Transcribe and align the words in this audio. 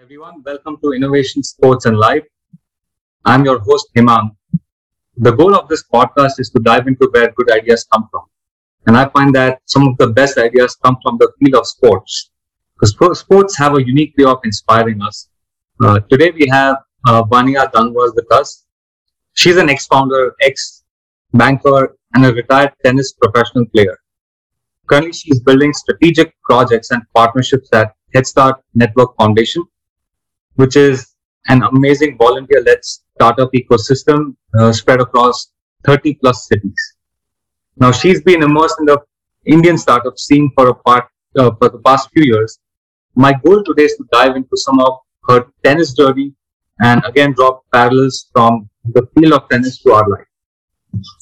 everyone. 0.00 0.42
Welcome 0.44 0.78
to 0.82 0.92
Innovation 0.92 1.42
Sports 1.42 1.84
and 1.84 1.98
Life. 1.98 2.24
I'm 3.24 3.44
your 3.44 3.58
host, 3.58 3.88
Hemang. 3.94 4.34
The 5.18 5.32
goal 5.32 5.54
of 5.54 5.68
this 5.68 5.84
podcast 5.92 6.38
is 6.38 6.50
to 6.50 6.60
dive 6.60 6.86
into 6.86 7.08
where 7.12 7.30
good 7.32 7.50
ideas 7.50 7.86
come 7.92 8.08
from. 8.10 8.22
And 8.86 8.96
I 8.96 9.08
find 9.10 9.34
that 9.34 9.60
some 9.66 9.86
of 9.86 9.96
the 9.98 10.08
best 10.08 10.38
ideas 10.38 10.76
come 10.82 10.96
from 11.02 11.18
the 11.18 11.30
field 11.38 11.56
of 11.56 11.66
sports. 11.66 12.30
Because 12.74 13.20
sports 13.20 13.56
have 13.58 13.76
a 13.76 13.86
unique 13.86 14.14
way 14.16 14.24
of 14.24 14.38
inspiring 14.44 15.02
us. 15.02 15.28
Uh, 15.84 16.00
today 16.10 16.30
we 16.30 16.48
have 16.48 16.76
uh, 17.06 17.22
Vania 17.24 17.70
Dangwal 17.74 18.14
with 18.14 18.32
us. 18.32 18.64
She's 19.34 19.56
an 19.56 19.68
ex-founder, 19.68 20.34
ex-banker, 20.40 21.96
and 22.14 22.24
a 22.24 22.32
retired 22.32 22.72
tennis 22.84 23.12
professional 23.12 23.66
player. 23.66 23.98
Currently, 24.86 25.12
she's 25.12 25.40
building 25.40 25.72
strategic 25.72 26.34
projects 26.42 26.90
and 26.90 27.02
partnerships 27.14 27.68
at 27.72 27.94
Head 28.14 28.26
Start 28.26 28.62
Network 28.74 29.16
Foundation, 29.16 29.64
which 30.56 30.76
is 30.76 31.14
an 31.48 31.62
amazing 31.62 32.16
volunteer-led 32.16 32.78
startup 32.84 33.50
ecosystem 33.52 34.36
uh, 34.58 34.72
spread 34.72 35.00
across 35.00 35.52
30 35.84 36.14
plus 36.14 36.46
cities. 36.46 36.96
Now, 37.76 37.90
she's 37.90 38.22
been 38.22 38.42
immersed 38.42 38.76
in 38.78 38.86
the 38.86 38.98
Indian 39.46 39.76
startup 39.78 40.18
scene 40.18 40.50
for 40.54 40.68
a 40.68 40.74
part 40.74 41.06
uh, 41.38 41.50
for 41.58 41.68
the 41.68 41.78
past 41.78 42.10
few 42.12 42.24
years. 42.24 42.58
My 43.14 43.32
goal 43.44 43.62
today 43.64 43.84
is 43.84 43.96
to 43.96 44.04
dive 44.12 44.36
into 44.36 44.56
some 44.56 44.80
of 44.80 44.98
her 45.28 45.46
tennis 45.64 45.92
journey 45.94 46.32
and 46.80 47.02
again 47.04 47.32
draw 47.32 47.60
parallels 47.72 48.28
from 48.32 48.68
the 48.84 49.06
field 49.14 49.32
of 49.34 49.48
tennis 49.48 49.80
to 49.82 49.92
our 49.92 50.08
life. 50.08 50.26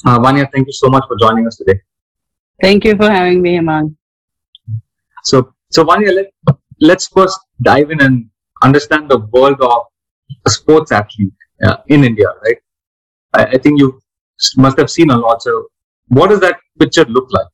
Uh, 0.07 0.19
Vanya, 0.21 0.49
thank 0.53 0.67
you 0.67 0.73
so 0.73 0.89
much 0.89 1.05
for 1.07 1.17
joining 1.19 1.47
us 1.47 1.57
today. 1.57 1.81
Thank 2.63 2.85
you 2.85 2.97
for 2.97 3.11
having 3.11 3.41
me, 3.41 3.59
Hemang. 3.59 3.95
So, 5.25 5.53
so 5.71 5.85
Vanya, 5.85 6.13
let, 6.13 6.57
let's 6.81 7.07
first 7.09 7.39
dive 7.63 7.91
in 7.91 8.01
and 8.01 8.30
understand 8.63 9.11
the 9.11 9.19
world 9.19 9.61
of 9.61 9.83
a 10.47 10.51
sports 10.51 10.93
athlete 10.93 11.33
uh, 11.65 11.77
in 11.89 12.05
India, 12.05 12.29
right? 12.45 12.59
I, 13.33 13.45
I, 13.47 13.59
think 13.59 13.79
you 13.79 14.01
must 14.57 14.79
have 14.79 14.91
seen 14.91 15.11
a 15.11 15.17
lot. 15.17 15.43
So, 15.43 15.69
what 16.09 16.31
does 16.31 16.41
that 16.41 16.57
picture 16.79 17.05
look 17.05 17.29
like? 17.31 17.47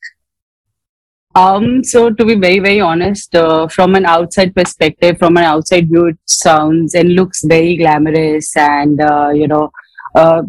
Um, 1.35 1.85
so 1.85 2.09
to 2.11 2.25
be 2.25 2.35
very, 2.35 2.61
very 2.61 2.81
honest, 2.81 3.35
uh, 3.35 3.69
from 3.69 3.95
an 3.95 4.07
outside 4.07 4.55
perspective, 4.55 5.19
from 5.19 5.37
an 5.37 5.45
outside 5.45 5.89
view, 5.89 6.07
it 6.07 6.19
sounds 6.25 6.95
and 6.95 7.15
looks 7.15 7.45
very 7.45 7.77
glamorous 7.77 8.57
and, 8.57 8.99
uh, 9.03 9.29
you 9.35 9.47
know, 9.47 9.71
uh, 10.15 10.43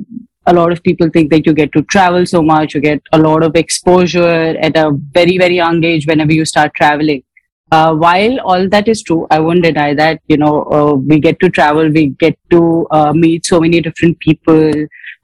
a 0.46 0.54
lot 0.54 0.72
of 0.72 0.82
people 0.82 1.10
think 1.10 1.30
that 1.32 1.46
you 1.46 1.54
get 1.54 1.74
to 1.74 1.82
travel 1.84 2.26
so 2.26 2.42
much, 2.42 2.74
you 2.74 2.80
get 2.80 3.02
a 3.12 3.18
lot 3.18 3.44
of 3.44 3.58
exposure 3.58 4.58
at 4.62 4.78
a 4.78 4.92
very, 5.12 5.38
very 5.38 5.56
young 5.56 5.84
age 5.84 6.08
whenever 6.08 6.32
you 6.32 6.46
start 6.46 6.74
traveling. 6.74 7.22
Uh, 7.70 7.94
while 7.94 8.40
all 8.42 8.70
that 8.70 8.88
is 8.88 9.04
true, 9.04 9.28
I 9.30 9.40
won't 9.40 9.64
deny 9.64 9.94
that, 9.94 10.22
you 10.28 10.38
know, 10.38 10.64
uh, 10.64 10.94
we 10.94 11.20
get 11.20 11.40
to 11.42 11.50
travel, 11.50 11.90
we 11.90 12.08
get 12.08 12.38
to 12.52 12.88
uh, 12.92 13.12
meet 13.12 13.46
so 13.46 13.60
many 13.60 13.82
different 13.82 14.18
people 14.20 14.72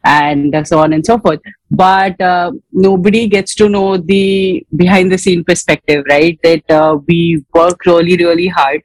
and 0.04 0.68
so 0.68 0.80
on 0.80 0.92
and 0.92 1.06
so 1.06 1.18
forth. 1.20 1.40
But 1.72 2.20
uh, 2.20 2.52
nobody 2.74 3.28
gets 3.28 3.56
to 3.56 3.70
know 3.70 3.96
the 3.96 4.66
behind 4.76 5.10
the 5.10 5.18
scene 5.18 5.46
perspective, 5.46 6.04
right? 6.10 6.38
That 6.44 6.70
uh, 6.70 6.98
we 7.08 7.44
work 7.54 7.86
really, 7.86 8.18
really 8.18 8.48
hard 8.48 8.82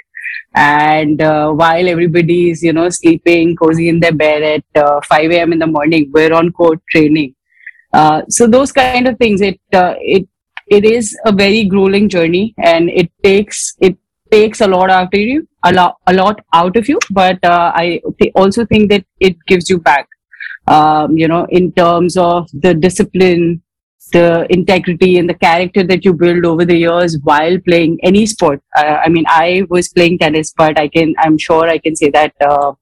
and 0.54 1.20
uh, 1.20 1.50
while 1.50 1.88
everybody 1.88 2.50
is, 2.50 2.62
you 2.62 2.72
know, 2.72 2.88
sleeping 2.90 3.56
cozy 3.56 3.88
in 3.88 3.98
their 3.98 4.12
bed 4.12 4.42
at 4.42 4.82
uh, 4.84 5.00
5 5.08 5.30
a.m. 5.32 5.52
in 5.52 5.58
the 5.58 5.66
morning, 5.66 6.10
we're 6.14 6.32
on 6.32 6.52
court 6.52 6.80
training. 6.90 7.34
So 8.28 8.46
those 8.46 8.70
kind 8.70 9.08
of 9.08 9.18
things, 9.18 9.40
it, 9.40 9.60
it, 9.72 10.28
it 10.70 10.84
is 10.84 11.16
a 11.24 11.32
very 11.32 11.64
grueling 11.64 12.08
journey 12.08 12.54
and 12.58 12.90
it 12.90 13.10
takes, 13.22 13.76
it 13.80 13.96
takes 14.30 14.60
a 14.60 14.66
lot 14.66 14.90
out 14.90 15.12
of 15.14 15.20
you, 15.20 15.48
a 15.64 15.72
lot, 15.72 15.96
a 16.06 16.12
lot 16.12 16.44
out 16.52 16.76
of 16.76 16.88
you, 16.88 16.98
but 17.10 17.42
uh, 17.44 17.72
I 17.74 18.00
th- 18.20 18.32
also 18.34 18.64
think 18.66 18.90
that 18.90 19.04
it 19.20 19.36
gives 19.46 19.70
you 19.70 19.78
back. 19.78 20.08
Um, 20.66 21.16
you 21.16 21.28
know, 21.28 21.46
in 21.48 21.72
terms 21.72 22.18
of 22.18 22.48
the 22.52 22.74
discipline, 22.74 23.62
the 24.12 24.46
integrity 24.50 25.18
and 25.18 25.28
the 25.28 25.34
character 25.34 25.82
that 25.82 26.04
you 26.04 26.12
build 26.12 26.44
over 26.44 26.64
the 26.64 26.76
years 26.76 27.18
while 27.22 27.58
playing 27.66 27.98
any 28.02 28.26
sport. 28.26 28.62
Uh, 28.76 28.98
I 29.04 29.08
mean, 29.08 29.24
I 29.28 29.64
was 29.68 29.88
playing 29.88 30.18
tennis, 30.18 30.52
but 30.56 30.78
I 30.78 30.88
can, 30.88 31.14
I'm 31.18 31.38
sure 31.38 31.68
I 31.68 31.78
can 31.78 31.94
say 31.96 32.10
that, 32.10 32.34
uh, 32.40 32.72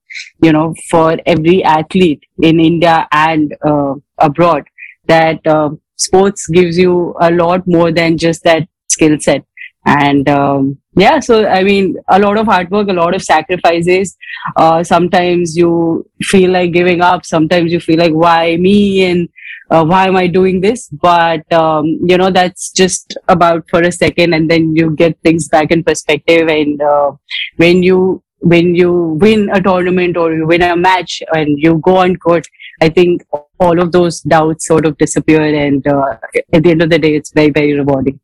you 0.41 0.51
know, 0.51 0.73
for 0.89 1.17
every 1.25 1.63
athlete 1.63 2.23
in 2.41 2.59
India 2.59 3.07
and 3.11 3.55
uh, 3.65 3.95
abroad, 4.17 4.63
that 5.07 5.45
uh, 5.45 5.69
sports 5.97 6.47
gives 6.47 6.77
you 6.77 7.15
a 7.19 7.31
lot 7.31 7.67
more 7.67 7.91
than 7.91 8.17
just 8.17 8.43
that 8.43 8.67
skill 8.87 9.19
set. 9.19 9.43
And 9.85 10.27
um, 10.27 10.77
yeah, 10.95 11.19
so 11.21 11.47
I 11.47 11.63
mean, 11.63 11.95
a 12.09 12.19
lot 12.19 12.37
of 12.37 12.45
hard 12.45 12.69
work, 12.69 12.89
a 12.89 12.93
lot 12.93 13.15
of 13.15 13.23
sacrifices. 13.23 14.17
Uh, 14.55 14.83
sometimes 14.83 15.55
you 15.55 16.05
feel 16.21 16.51
like 16.51 16.73
giving 16.73 17.01
up. 17.01 17.25
Sometimes 17.25 17.71
you 17.71 17.79
feel 17.79 17.97
like, 17.97 18.11
why 18.11 18.57
me? 18.57 19.05
And 19.05 19.29
uh, 19.71 19.85
why 19.85 20.07
am 20.07 20.17
I 20.17 20.27
doing 20.27 20.59
this? 20.59 20.89
But, 20.89 21.51
um, 21.53 21.85
you 22.03 22.17
know, 22.17 22.31
that's 22.31 22.71
just 22.71 23.17
about 23.29 23.63
for 23.69 23.81
a 23.81 23.91
second 23.91 24.33
and 24.33 24.51
then 24.51 24.75
you 24.75 24.93
get 24.95 25.17
things 25.21 25.47
back 25.47 25.71
in 25.71 25.83
perspective. 25.83 26.49
And, 26.49 26.81
uh, 26.81 27.11
when 27.55 27.81
you, 27.81 28.21
when 28.39 28.75
you 28.75 29.17
win 29.21 29.49
a 29.53 29.61
tournament 29.61 30.17
or 30.17 30.33
you 30.33 30.45
win 30.45 30.61
a 30.63 30.75
match 30.75 31.21
and 31.33 31.57
you 31.57 31.79
go 31.79 31.97
on 31.97 32.17
court, 32.17 32.45
I 32.81 32.89
think 32.89 33.23
all 33.59 33.79
of 33.81 33.91
those 33.91 34.21
doubts 34.21 34.67
sort 34.67 34.85
of 34.85 34.97
disappear. 34.97 35.41
And, 35.41 35.85
uh, 35.87 36.17
at 36.53 36.63
the 36.63 36.71
end 36.71 36.81
of 36.81 36.89
the 36.89 36.99
day, 36.99 37.15
it's 37.15 37.31
very, 37.31 37.49
very 37.49 37.73
rewarding. 37.73 38.19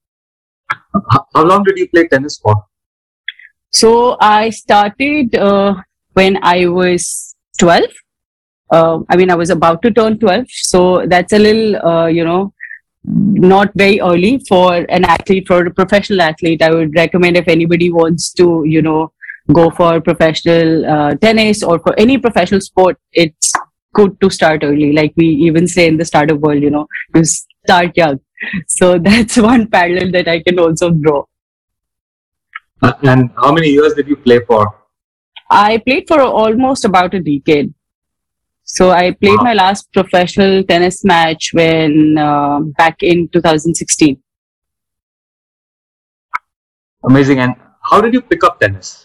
How 1.33 1.43
long 1.43 1.63
did 1.63 1.77
you 1.77 1.87
play 1.89 2.07
tennis 2.07 2.37
for? 2.37 2.65
So 3.71 4.17
I 4.19 4.49
started, 4.51 5.35
uh, 5.35 5.75
when 6.13 6.37
I 6.43 6.67
was 6.67 7.35
12 7.59 7.85
uh, 8.73 8.99
I 9.09 9.15
mean, 9.15 9.29
I 9.29 9.35
was 9.35 9.51
about 9.51 9.81
to 9.83 9.91
turn 9.91 10.19
12. 10.19 10.45
So 10.49 11.05
that's 11.05 11.33
a 11.33 11.39
little, 11.39 11.75
uh, 11.85 12.07
you 12.07 12.23
know, 12.23 12.53
not 13.03 13.71
very 13.75 13.99
early 13.99 14.39
for 14.47 14.73
an 14.89 15.05
athlete, 15.05 15.47
for 15.47 15.65
a 15.65 15.71
professional 15.71 16.21
athlete. 16.21 16.61
I 16.61 16.71
would 16.71 16.95
recommend 16.95 17.37
if 17.37 17.47
anybody 17.47 17.91
wants 17.91 18.31
to, 18.33 18.63
you 18.65 18.81
know, 18.81 19.11
go 19.51 19.69
for 19.69 19.99
professional 20.01 20.85
uh, 20.85 21.15
tennis 21.15 21.61
or 21.61 21.77
for 21.79 21.93
any 21.99 22.17
professional 22.17 22.61
sport, 22.61 22.97
it's 23.11 23.51
good 23.93 24.19
to 24.21 24.29
start 24.29 24.63
early. 24.63 24.91
Like 24.93 25.13
we 25.15 25.27
even 25.27 25.67
say 25.67 25.87
in 25.87 25.97
the 25.97 26.05
startup 26.05 26.39
world, 26.39 26.61
you 26.61 26.71
know, 26.71 26.87
to 27.15 27.25
start 27.25 27.97
young. 27.97 28.19
So 28.67 28.99
that's 28.99 29.37
one 29.49 29.67
parallel 29.67 30.11
that 30.11 30.27
I 30.27 30.43
can 30.43 30.59
also 30.59 30.89
draw. 30.91 31.23
And 32.81 33.31
how 33.37 33.53
many 33.53 33.69
years 33.69 33.93
did 33.93 34.09
you 34.09 34.17
play 34.17 34.39
for? 34.45 34.75
I 35.49 35.77
played 35.77 36.09
for 36.09 36.19
almost 36.19 36.83
about 36.83 37.13
a 37.13 37.21
decade. 37.21 37.73
So 38.65 38.91
I 38.91 39.11
played 39.11 39.37
wow. 39.37 39.43
my 39.43 39.53
last 39.53 39.91
professional 39.93 40.63
tennis 40.63 41.03
match 41.05 41.51
when 41.53 42.17
uh, 42.17 42.59
back 42.77 43.01
in 43.01 43.27
2016. 43.29 44.21
Amazing. 47.05 47.39
And 47.39 47.55
how 47.81 48.01
did 48.01 48.13
you 48.13 48.21
pick 48.21 48.43
up 48.43 48.59
tennis? 48.59 49.02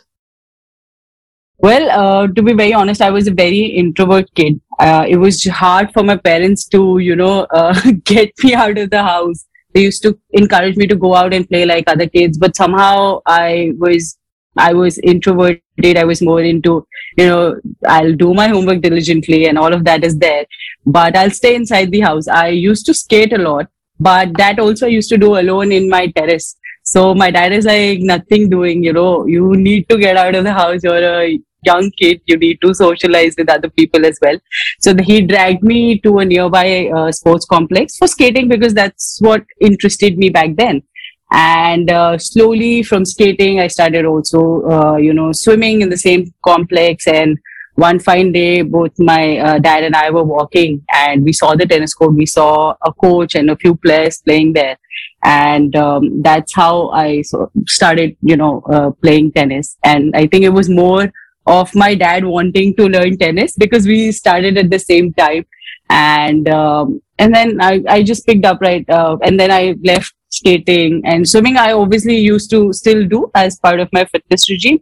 Well, 1.60 1.90
uh, 1.90 2.28
to 2.28 2.42
be 2.42 2.52
very 2.52 2.72
honest, 2.72 3.02
I 3.02 3.10
was 3.10 3.26
a 3.26 3.32
very 3.32 3.58
introvert 3.58 4.32
kid. 4.34 4.60
Uh, 4.78 5.04
it 5.08 5.16
was 5.16 5.44
hard 5.44 5.92
for 5.92 6.04
my 6.04 6.16
parents 6.16 6.68
to, 6.68 6.98
you 6.98 7.16
know, 7.16 7.46
uh, 7.50 7.74
get 8.04 8.32
me 8.44 8.54
out 8.54 8.78
of 8.78 8.90
the 8.90 9.02
house. 9.02 9.44
They 9.74 9.82
used 9.82 10.02
to 10.04 10.18
encourage 10.30 10.76
me 10.76 10.86
to 10.86 10.94
go 10.94 11.16
out 11.16 11.34
and 11.34 11.48
play 11.48 11.66
like 11.66 11.84
other 11.88 12.08
kids, 12.08 12.38
but 12.38 12.54
somehow 12.54 13.20
I 13.26 13.72
was 13.76 14.18
I 14.56 14.72
was 14.72 14.98
introverted. 14.98 15.96
I 15.96 16.04
was 16.04 16.22
more 16.22 16.40
into, 16.40 16.86
you 17.16 17.26
know, 17.26 17.60
I'll 17.86 18.14
do 18.14 18.34
my 18.34 18.48
homework 18.48 18.80
diligently 18.80 19.46
and 19.46 19.58
all 19.58 19.72
of 19.72 19.84
that 19.84 20.04
is 20.04 20.18
there, 20.18 20.46
but 20.86 21.16
I'll 21.16 21.30
stay 21.30 21.54
inside 21.54 21.90
the 21.90 22.00
house. 22.00 22.28
I 22.28 22.48
used 22.48 22.86
to 22.86 22.94
skate 22.94 23.32
a 23.32 23.38
lot, 23.38 23.66
but 24.00 24.36
that 24.36 24.58
also 24.58 24.86
I 24.86 24.90
used 24.90 25.10
to 25.10 25.18
do 25.18 25.38
alone 25.38 25.70
in 25.70 25.88
my 25.88 26.06
terrace. 26.08 26.56
So 26.82 27.14
my 27.14 27.30
dad 27.30 27.52
is 27.52 27.66
like, 27.66 28.00
nothing 28.00 28.48
doing, 28.48 28.82
you 28.82 28.92
know, 28.92 29.26
you 29.26 29.54
need 29.56 29.88
to 29.90 29.98
get 29.98 30.16
out 30.16 30.34
of 30.34 30.44
the 30.44 30.52
house. 30.52 30.82
You're 30.82 30.96
a 30.96 31.38
young 31.62 31.90
kid. 31.92 32.20
You 32.26 32.36
need 32.36 32.60
to 32.62 32.74
socialize 32.74 33.34
with 33.36 33.50
other 33.50 33.70
people 33.70 34.06
as 34.06 34.18
well. 34.22 34.38
So 34.80 34.94
he 35.02 35.20
dragged 35.22 35.62
me 35.62 35.98
to 36.00 36.18
a 36.18 36.24
nearby 36.24 36.88
uh, 36.88 37.12
sports 37.12 37.46
complex 37.46 37.96
for 37.96 38.06
skating 38.06 38.48
because 38.48 38.74
that's 38.74 39.18
what 39.20 39.44
interested 39.60 40.18
me 40.18 40.30
back 40.30 40.56
then 40.56 40.82
and 41.30 41.90
uh, 41.90 42.16
slowly 42.16 42.82
from 42.82 43.04
skating 43.04 43.60
i 43.60 43.66
started 43.66 44.06
also 44.06 44.62
uh, 44.70 44.96
you 44.96 45.12
know 45.12 45.30
swimming 45.32 45.82
in 45.82 45.90
the 45.90 45.96
same 45.96 46.32
complex 46.42 47.06
and 47.06 47.36
one 47.74 47.98
fine 47.98 48.32
day 48.32 48.62
both 48.62 48.90
my 48.98 49.38
uh, 49.38 49.58
dad 49.58 49.84
and 49.84 49.94
i 49.94 50.10
were 50.10 50.24
walking 50.24 50.82
and 50.92 51.22
we 51.22 51.32
saw 51.32 51.54
the 51.54 51.66
tennis 51.66 51.94
court 51.94 52.14
we 52.14 52.26
saw 52.26 52.74
a 52.82 52.92
coach 52.92 53.34
and 53.34 53.50
a 53.50 53.56
few 53.56 53.74
players 53.76 54.22
playing 54.22 54.52
there 54.52 54.76
and 55.22 55.76
um, 55.76 56.22
that's 56.22 56.54
how 56.54 56.88
i 56.90 57.20
so 57.22 57.50
started 57.66 58.16
you 58.22 58.36
know 58.36 58.62
uh, 58.72 58.90
playing 59.02 59.30
tennis 59.30 59.76
and 59.84 60.16
i 60.16 60.26
think 60.26 60.44
it 60.44 60.54
was 60.60 60.68
more 60.70 61.12
of 61.56 61.74
my 61.74 61.94
dad 61.94 62.24
wanting 62.24 62.74
to 62.76 62.88
learn 62.88 63.16
tennis 63.18 63.56
because 63.56 63.86
we 63.86 64.12
started 64.12 64.58
at 64.58 64.70
the 64.70 64.78
same 64.78 65.12
time 65.14 65.44
and 65.90 66.48
um, 66.48 67.00
and 67.18 67.34
then 67.34 67.60
I, 67.60 67.82
I 67.88 68.02
just 68.02 68.26
picked 68.26 68.44
up 68.44 68.60
right 68.60 68.88
uh, 68.88 69.16
and 69.22 69.40
then 69.40 69.50
i 69.50 69.74
left 69.82 70.14
skating 70.30 71.00
and 71.04 71.28
swimming 71.28 71.56
i 71.56 71.72
obviously 71.72 72.16
used 72.16 72.50
to 72.50 72.72
still 72.72 73.06
do 73.06 73.30
as 73.34 73.58
part 73.58 73.80
of 73.80 73.88
my 73.92 74.04
fitness 74.04 74.50
regime 74.50 74.80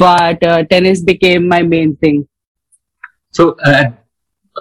but 0.00 0.42
uh, 0.42 0.64
tennis 0.64 1.02
became 1.02 1.46
my 1.46 1.62
main 1.62 1.96
thing. 1.96 2.26
So, 3.32 3.56
uh, 3.64 3.90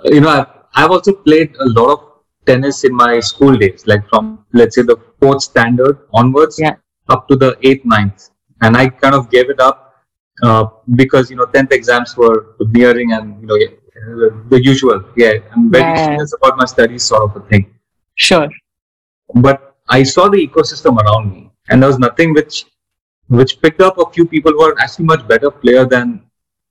you 0.05 0.21
know, 0.21 0.29
I've, 0.29 0.47
I've 0.75 0.91
also 0.91 1.13
played 1.13 1.55
a 1.59 1.65
lot 1.65 1.91
of 1.93 1.99
tennis 2.45 2.83
in 2.83 2.93
my 2.93 3.19
school 3.21 3.55
days, 3.55 3.87
like 3.87 4.07
from 4.09 4.45
let's 4.53 4.75
say 4.75 4.81
the 4.81 4.97
fourth 5.21 5.41
standard 5.43 5.99
onwards 6.13 6.59
Yeah. 6.59 6.75
up 7.07 7.27
to 7.29 7.35
the 7.35 7.57
eighth, 7.63 7.85
ninth, 7.85 8.29
and 8.61 8.75
I 8.75 8.89
kind 8.89 9.15
of 9.15 9.29
gave 9.29 9.49
it 9.49 9.59
up 9.59 9.88
uh, 10.43 10.65
because 10.95 11.29
you 11.29 11.35
know 11.37 11.45
tenth 11.45 11.71
exams 11.71 12.15
were 12.17 12.55
nearing, 12.59 13.13
and 13.13 13.41
you 13.41 13.47
know 13.47 13.55
yeah, 13.55 13.71
the 14.49 14.59
usual. 14.63 15.03
Yeah, 15.15 15.33
I'm 15.55 15.71
very 15.71 15.83
Yeah. 15.83 16.05
serious 16.05 16.33
about 16.33 16.57
my 16.57 16.65
studies, 16.65 17.03
sort 17.03 17.23
of 17.29 17.35
a 17.43 17.47
thing. 17.49 17.65
Sure. 18.15 18.47
But 19.35 19.75
I 19.89 20.03
saw 20.03 20.29
the 20.29 20.37
ecosystem 20.47 20.97
around 21.03 21.31
me, 21.31 21.51
and 21.69 21.81
there 21.81 21.89
was 21.89 21.99
nothing 21.99 22.33
which 22.33 22.65
which 23.27 23.61
picked 23.61 23.81
up 23.81 23.97
a 23.99 24.09
few 24.11 24.25
people 24.25 24.51
who 24.51 24.63
are 24.63 24.75
actually 24.79 25.05
much 25.05 25.27
better 25.27 25.51
player 25.51 25.85
than 25.85 26.23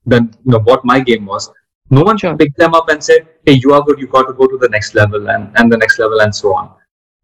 than 0.07 0.35
you 0.45 0.53
know 0.53 0.61
what 0.61 0.85
my 0.85 1.01
game 1.01 1.27
was. 1.27 1.51
No 1.91 2.03
one 2.03 2.19
Sure. 2.19 2.37
picked 2.37 2.59
them 2.59 2.75
up 2.75 2.89
and 2.91 3.03
said, 3.03 3.29
"Hey, 3.47 3.55
you 3.65 3.73
are 3.75 3.83
good. 3.83 3.99
You 3.99 4.09
got 4.09 4.27
to 4.29 4.35
go 4.35 4.47
to 4.47 4.59
the 4.59 4.69
next 4.69 4.95
level 4.95 5.31
and 5.31 5.51
and 5.57 5.73
the 5.73 5.77
next 5.79 5.99
level 5.99 6.21
and 6.21 6.35
so 6.35 6.55
on." 6.55 6.71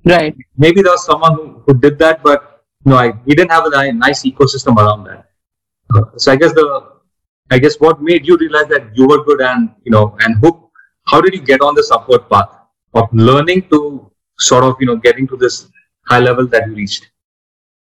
Right. 0.06 0.34
Maybe 0.56 0.82
there 0.82 0.92
was 0.92 1.04
someone 1.04 1.34
who, 1.34 1.44
who 1.66 1.74
did 1.80 1.98
that, 1.98 2.22
but 2.22 2.62
no, 2.84 2.96
I, 2.96 3.12
we 3.24 3.34
didn't 3.34 3.50
have 3.50 3.64
a 3.66 3.92
nice 3.92 4.22
ecosystem 4.24 4.76
around 4.76 5.04
that. 5.04 5.23
So 6.16 6.32
I 6.32 6.36
guess 6.36 6.52
the 6.52 6.94
I 7.50 7.58
guess 7.58 7.76
what 7.76 8.00
made 8.00 8.26
you 8.26 8.36
realize 8.36 8.68
that 8.68 8.96
you 8.96 9.06
were 9.06 9.22
good 9.24 9.40
and 9.40 9.70
you 9.84 9.92
know 9.92 10.16
and 10.20 10.36
who 10.40 10.70
how 11.06 11.20
did 11.20 11.34
you 11.34 11.40
get 11.40 11.60
on 11.60 11.74
this 11.74 11.90
upward 11.90 12.28
path 12.30 12.48
of 12.94 13.08
learning 13.12 13.68
to 13.70 14.10
sort 14.38 14.64
of 14.64 14.76
you 14.80 14.86
know 14.86 14.96
getting 14.96 15.26
to 15.28 15.36
this 15.36 15.68
high 16.06 16.20
level 16.20 16.46
that 16.46 16.66
you 16.66 16.74
reached? 16.74 17.10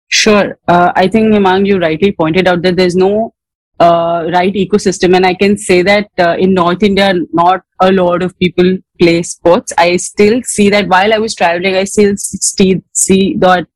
Sure. 0.08 0.58
Uh, 0.66 0.92
I 0.96 1.06
think, 1.06 1.32
Hemang, 1.32 1.66
you 1.66 1.78
rightly 1.78 2.10
pointed 2.10 2.48
out 2.48 2.62
that 2.62 2.76
there's 2.76 2.96
no 2.96 3.32
uh, 3.78 4.28
right 4.32 4.52
ecosystem. 4.52 5.14
And 5.14 5.24
I 5.24 5.34
can 5.34 5.56
say 5.56 5.82
that 5.82 6.10
uh, 6.18 6.36
in 6.36 6.52
North 6.52 6.82
India, 6.82 7.14
not 7.32 7.62
a 7.80 7.92
lot 7.92 8.22
of 8.22 8.36
people 8.38 8.76
play 9.00 9.22
sports. 9.22 9.72
I 9.78 9.96
still 9.98 10.42
see 10.42 10.68
that 10.70 10.88
while 10.88 11.14
I 11.14 11.18
was 11.18 11.34
traveling, 11.34 11.76
I 11.76 11.84
still 11.84 12.14
see, 12.16 12.82
see 12.92 13.36
that 13.38 13.68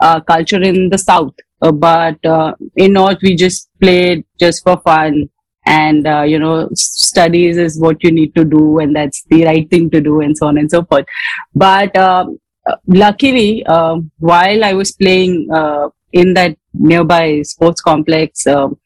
uh, 0.00 0.20
culture 0.20 0.62
in 0.62 0.88
the 0.90 0.98
South. 0.98 1.34
Uh, 1.62 1.72
but 1.72 2.24
uh, 2.24 2.54
in 2.76 2.94
North, 2.94 3.18
we 3.22 3.36
just 3.36 3.68
played 3.80 4.24
just 4.38 4.62
for 4.64 4.80
fun. 4.80 5.28
And, 5.66 6.06
uh, 6.06 6.22
you 6.22 6.38
know, 6.38 6.70
studies 6.74 7.58
is 7.58 7.78
what 7.78 8.02
you 8.02 8.10
need 8.10 8.34
to 8.34 8.44
do, 8.44 8.78
and 8.78 8.96
that's 8.96 9.22
the 9.24 9.44
right 9.44 9.68
thing 9.68 9.90
to 9.90 10.00
do, 10.00 10.20
and 10.20 10.36
so 10.36 10.46
on 10.46 10.56
and 10.56 10.70
so 10.70 10.84
forth. 10.84 11.04
But 11.54 11.94
luckily, 12.86 13.62
while 13.66 14.64
I 14.64 14.72
was 14.72 14.92
playing 14.92 15.48
in 16.12 16.34
that 16.34 16.56
nearby 16.72 17.42
sports 17.42 17.82
complex, 17.82 18.46
um 18.46 18.79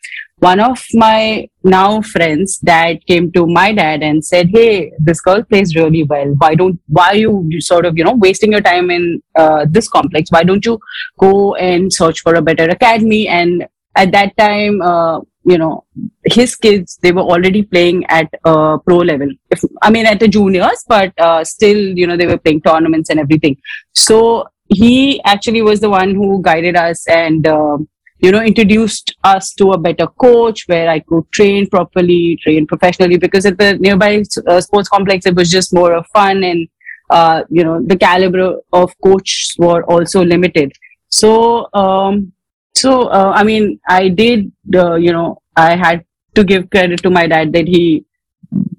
one 0.44 0.60
of 0.60 0.80
my 0.92 1.48
now 1.62 2.00
friends 2.12 2.58
dad 2.70 3.04
came 3.10 3.30
to 3.32 3.46
my 3.46 3.72
dad 3.72 4.02
and 4.08 4.24
said, 4.30 4.50
"Hey, 4.56 4.92
this 4.98 5.20
girl 5.28 5.42
plays 5.42 5.74
really 5.76 6.02
well. 6.14 6.34
Why 6.38 6.54
don't 6.54 6.80
why 6.98 7.06
are 7.10 7.20
you, 7.24 7.44
you 7.48 7.60
sort 7.60 7.86
of 7.90 7.96
you 7.98 8.04
know 8.08 8.16
wasting 8.24 8.52
your 8.56 8.64
time 8.70 8.90
in 8.96 9.06
uh, 9.44 9.66
this 9.76 9.88
complex? 9.88 10.30
Why 10.36 10.42
don't 10.50 10.66
you 10.70 10.78
go 11.18 11.54
and 11.68 11.92
search 12.00 12.20
for 12.20 12.34
a 12.34 12.42
better 12.50 12.68
academy?" 12.78 13.22
And 13.28 13.66
at 13.96 14.12
that 14.12 14.36
time, 14.36 14.82
uh, 14.82 15.20
you 15.44 15.58
know, 15.58 15.84
his 16.24 16.56
kids 16.56 16.98
they 17.02 17.12
were 17.12 17.28
already 17.36 17.62
playing 17.62 18.04
at 18.06 18.28
uh, 18.44 18.78
pro 18.78 18.98
level. 19.12 19.28
If 19.50 19.64
I 19.82 19.90
mean 19.90 20.06
at 20.06 20.20
the 20.20 20.28
juniors, 20.28 20.84
but 20.88 21.12
uh, 21.18 21.44
still, 21.44 21.82
you 22.02 22.06
know, 22.06 22.16
they 22.16 22.26
were 22.26 22.38
playing 22.38 22.62
tournaments 22.62 23.10
and 23.10 23.20
everything. 23.20 23.56
So 23.94 24.46
he 24.68 25.22
actually 25.24 25.62
was 25.62 25.80
the 25.80 25.90
one 25.90 26.14
who 26.14 26.40
guided 26.42 26.76
us 26.84 27.06
and 27.06 27.46
um 27.46 27.88
you 28.18 28.30
know 28.30 28.40
introduced 28.40 29.16
us 29.24 29.52
to 29.54 29.72
a 29.72 29.78
better 29.78 30.06
coach 30.06 30.64
where 30.66 30.88
I 30.88 31.00
could 31.00 31.30
train 31.32 31.68
properly, 31.68 32.38
train 32.42 32.66
professionally. 32.66 33.18
Because 33.18 33.46
at 33.46 33.58
the 33.58 33.76
nearby 33.78 34.22
uh, 34.46 34.60
sports 34.60 34.88
complex, 34.88 35.26
it 35.26 35.34
was 35.34 35.50
just 35.50 35.74
more 35.74 35.92
of 35.92 36.06
fun 36.08 36.44
and 36.44 36.68
uh, 37.10 37.42
you 37.50 37.64
know 37.64 37.82
the 37.82 37.96
caliber 37.96 38.60
of 38.72 38.92
coaches 39.02 39.54
were 39.58 39.84
also 39.84 40.24
limited. 40.24 40.72
So 41.08 41.68
um, 41.74 42.32
so 42.74 43.08
uh, 43.08 43.32
I 43.34 43.44
mean, 43.44 43.80
I 43.88 44.08
did 44.08 44.50
uh, 44.74 44.94
you 44.94 45.12
know 45.12 45.42
I 45.56 45.76
had 45.76 46.04
to 46.34 46.44
give 46.44 46.70
credit 46.70 47.02
to 47.02 47.10
my 47.10 47.26
dad 47.26 47.52
that 47.52 47.68
he 47.68 48.04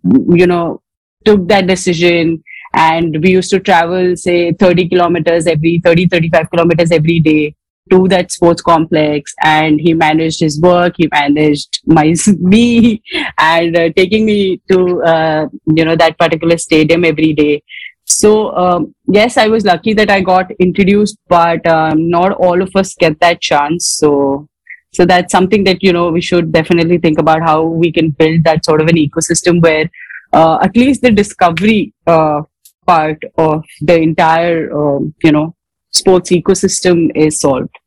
you 0.04 0.48
know 0.48 0.82
took 1.26 1.48
that 1.48 1.68
decision 1.68 2.44
and 2.74 3.18
we 3.24 3.32
used 3.32 3.50
to 3.50 3.60
travel 3.60 4.16
say 4.16 4.52
30 4.54 4.90
kilometers 4.90 5.48
every 5.48 5.82
30 5.84 6.08
35 6.08 6.50
kilometers 6.52 6.92
every 6.92 7.20
day 7.20 7.56
to 7.92 8.08
that 8.08 8.32
sports 8.32 8.62
complex 8.62 9.34
and 9.44 9.80
he 9.80 9.94
managed 9.94 10.40
his 10.40 10.60
work 10.60 10.94
he 10.98 11.08
managed 11.12 11.82
my 11.86 12.14
me 12.40 13.02
and 13.38 13.78
uh, 13.78 13.90
taking 13.96 14.26
me 14.26 14.62
to 14.72 15.04
uh, 15.04 15.48
you 15.76 15.86
know 15.86 15.96
that 15.96 16.18
particular 16.18 16.58
stadium 16.58 17.06
every 17.06 17.34
day. 17.34 17.62
So 18.08 18.56
um, 18.56 18.94
yes 19.08 19.38
i 19.38 19.48
was 19.48 19.66
lucky 19.66 19.94
that 19.94 20.12
i 20.12 20.22
got 20.22 20.52
introduced 20.60 21.18
but 21.28 21.66
um, 21.66 22.10
not 22.10 22.34
all 22.34 22.62
of 22.62 22.76
us 22.76 22.94
get 22.96 23.20
that 23.20 23.42
chance. 23.42 23.88
So 23.88 24.48
so 24.94 25.06
that's 25.06 25.32
something 25.32 25.64
that 25.66 25.84
you 25.84 25.92
know 25.92 26.10
we 26.10 26.22
should 26.22 26.52
definitely 26.52 26.98
think 26.98 27.20
about 27.20 27.42
how 27.42 27.64
we 27.64 27.92
can 27.92 28.12
build 28.12 28.44
that 28.46 28.64
sort 28.64 28.82
of 28.82 28.88
an 28.88 28.96
ecosystem 28.96 29.62
where 29.62 29.90
uh, 30.34 30.58
at 30.62 30.76
least 30.76 31.02
the 31.02 31.12
discovery 31.12 31.94
uh, 32.08 32.42
part 32.88 33.22
of 33.38 33.64
the 33.82 33.96
entire 33.96 34.72
um, 34.80 35.14
you 35.24 35.32
know 35.32 35.56
sports 35.98 36.32
ecosystem 36.32 37.10
is 37.16 37.40
solved 37.40 37.82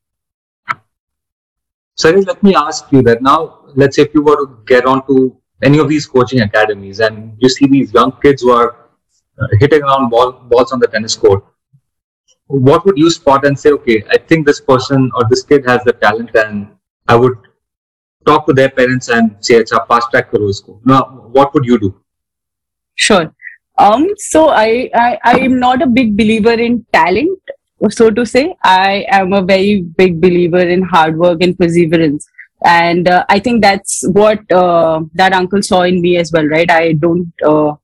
Sorry, 1.99 2.20
let 2.22 2.40
me 2.44 2.55
ask 2.55 2.84
you 2.93 3.02
that 3.02 3.22
now. 3.22 3.64
Let's 3.75 3.96
say 3.96 4.02
if 4.02 4.14
you 4.14 4.22
were 4.22 4.37
to 4.37 4.58
get 4.66 4.87
onto 4.87 5.34
any 5.64 5.78
of 5.78 5.88
these 5.88 6.06
coaching 6.06 6.40
academies 6.43 7.00
and 7.00 7.37
you 7.38 7.49
see 7.49 7.66
these 7.66 7.93
young 7.93 8.12
kids 8.22 8.43
who 8.43 8.52
are 8.52 8.87
uh, 9.40 9.49
hitting 9.58 9.82
around 9.82 10.08
ball, 10.10 10.31
balls 10.31 10.70
on 10.70 10.78
the 10.78 10.87
tennis 10.87 11.16
court, 11.16 11.44
what 12.46 12.87
would 12.87 12.96
you 12.96 13.10
spot 13.10 13.44
and 13.44 13.58
say, 13.58 13.70
okay, 13.70 14.05
I 14.11 14.16
think 14.16 14.46
this 14.46 14.61
person 14.61 15.11
or 15.16 15.25
this 15.28 15.43
kid 15.43 15.66
has 15.66 15.82
the 15.82 15.93
talent, 15.93 16.31
and 16.37 16.69
I 17.08 17.16
would 17.16 17.37
talk 18.25 18.46
to 18.46 18.52
their 18.52 18.70
parents 18.70 19.08
and 19.08 19.37
say, 19.40 19.61
"Acha, 19.62 19.87
fast 19.88 20.11
track 20.12 20.31
karo 20.31 20.49
isko." 20.54 20.81
Now, 20.84 21.02
what 21.38 21.52
would 21.52 21.66
you 21.66 21.78
do? 21.81 21.94
Sure. 22.94 23.34
Um, 23.78 24.06
so 24.16 24.49
I, 24.49 24.88
I, 24.94 25.19
I 25.25 25.38
am 25.40 25.58
not 25.58 25.82
a 25.82 25.87
big 25.87 26.16
believer 26.16 26.52
in 26.52 26.87
talent, 26.93 27.38
so 27.90 28.10
to 28.10 28.26
say. 28.26 28.56
I 28.64 29.06
am 29.10 29.32
a 29.32 29.42
very 29.42 29.82
big 29.82 30.20
believer 30.20 30.60
in 30.60 30.82
hard 30.82 31.19
work 31.19 31.42
and 31.42 31.58
perseverance. 31.58 32.28
And 32.64 33.08
uh, 33.08 33.25
I 33.28 33.38
think 33.38 33.62
that's 33.62 34.04
what 34.08 34.40
uh, 34.50 35.02
that 35.14 35.32
uncle 35.32 35.62
saw 35.62 35.82
in 35.82 36.00
me 36.02 36.16
as 36.16 36.32
well, 36.32 36.46
right? 36.46 36.70
I 36.70 36.94
don't, 36.94 37.32
uh, 37.44 37.75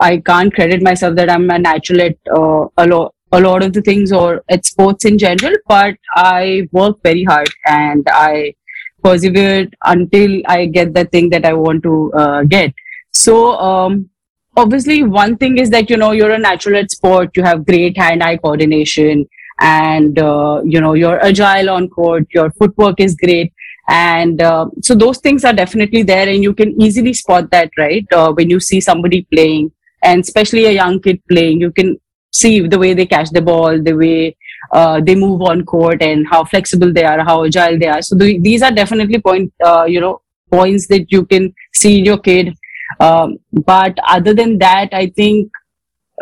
I 0.00 0.18
can't 0.18 0.54
credit 0.54 0.82
myself 0.82 1.16
that 1.16 1.30
I'm 1.30 1.50
a 1.50 1.58
natural 1.58 2.02
at 2.02 2.16
uh, 2.32 2.66
a 2.76 2.86
lot, 2.86 3.14
a 3.32 3.40
lot 3.40 3.62
of 3.62 3.72
the 3.72 3.82
things 3.82 4.12
or 4.12 4.44
at 4.48 4.64
sports 4.64 5.04
in 5.04 5.18
general, 5.18 5.54
but 5.66 5.96
I 6.14 6.68
work 6.72 6.98
very 7.02 7.24
hard 7.24 7.50
and 7.66 8.06
I 8.08 8.54
persevered 9.02 9.74
until 9.84 10.42
I 10.46 10.66
get 10.66 10.94
the 10.94 11.06
thing 11.06 11.30
that 11.30 11.44
I 11.44 11.54
want 11.54 11.82
to 11.82 12.12
uh, 12.12 12.42
get. 12.44 12.72
So, 13.12 13.58
um, 13.58 14.09
obviously 14.56 15.02
one 15.02 15.36
thing 15.36 15.58
is 15.58 15.70
that 15.70 15.90
you 15.90 15.96
know 15.96 16.12
you're 16.12 16.32
a 16.32 16.38
natural 16.38 16.76
at 16.76 16.90
sport 16.90 17.30
you 17.36 17.42
have 17.42 17.66
great 17.66 17.96
hand-eye 17.96 18.36
coordination 18.36 19.28
and 19.60 20.18
uh, 20.18 20.60
you 20.64 20.80
know 20.80 20.94
you're 20.94 21.22
agile 21.24 21.70
on 21.70 21.88
court 21.88 22.26
your 22.30 22.50
footwork 22.52 23.00
is 23.00 23.14
great 23.14 23.52
and 23.88 24.40
uh, 24.40 24.66
so 24.82 24.94
those 24.94 25.18
things 25.18 25.44
are 25.44 25.52
definitely 25.52 26.02
there 26.02 26.28
and 26.28 26.42
you 26.42 26.54
can 26.54 26.80
easily 26.80 27.12
spot 27.12 27.50
that 27.50 27.70
right 27.78 28.06
uh, 28.12 28.32
when 28.32 28.50
you 28.50 28.60
see 28.60 28.80
somebody 28.80 29.26
playing 29.32 29.70
and 30.02 30.20
especially 30.20 30.66
a 30.66 30.72
young 30.72 31.00
kid 31.00 31.20
playing 31.28 31.60
you 31.60 31.70
can 31.70 31.98
see 32.32 32.66
the 32.66 32.78
way 32.78 32.94
they 32.94 33.06
catch 33.06 33.30
the 33.30 33.42
ball 33.42 33.82
the 33.82 33.92
way 33.92 34.36
uh, 34.72 35.00
they 35.00 35.14
move 35.14 35.42
on 35.42 35.64
court 35.64 36.02
and 36.02 36.26
how 36.28 36.44
flexible 36.44 36.92
they 36.92 37.04
are 37.04 37.24
how 37.24 37.44
agile 37.44 37.78
they 37.78 37.88
are. 37.88 38.02
So 38.02 38.14
the, 38.14 38.38
these 38.38 38.62
are 38.62 38.70
definitely 38.70 39.20
point 39.20 39.52
uh, 39.64 39.84
you 39.84 40.00
know 40.00 40.22
points 40.50 40.86
that 40.88 41.10
you 41.10 41.24
can 41.24 41.54
see 41.74 41.98
in 41.98 42.04
your 42.04 42.18
kid 42.18 42.54
um, 43.00 43.38
but 43.52 43.98
other 44.06 44.34
than 44.34 44.58
that, 44.58 44.90
I 44.92 45.06
think 45.08 45.50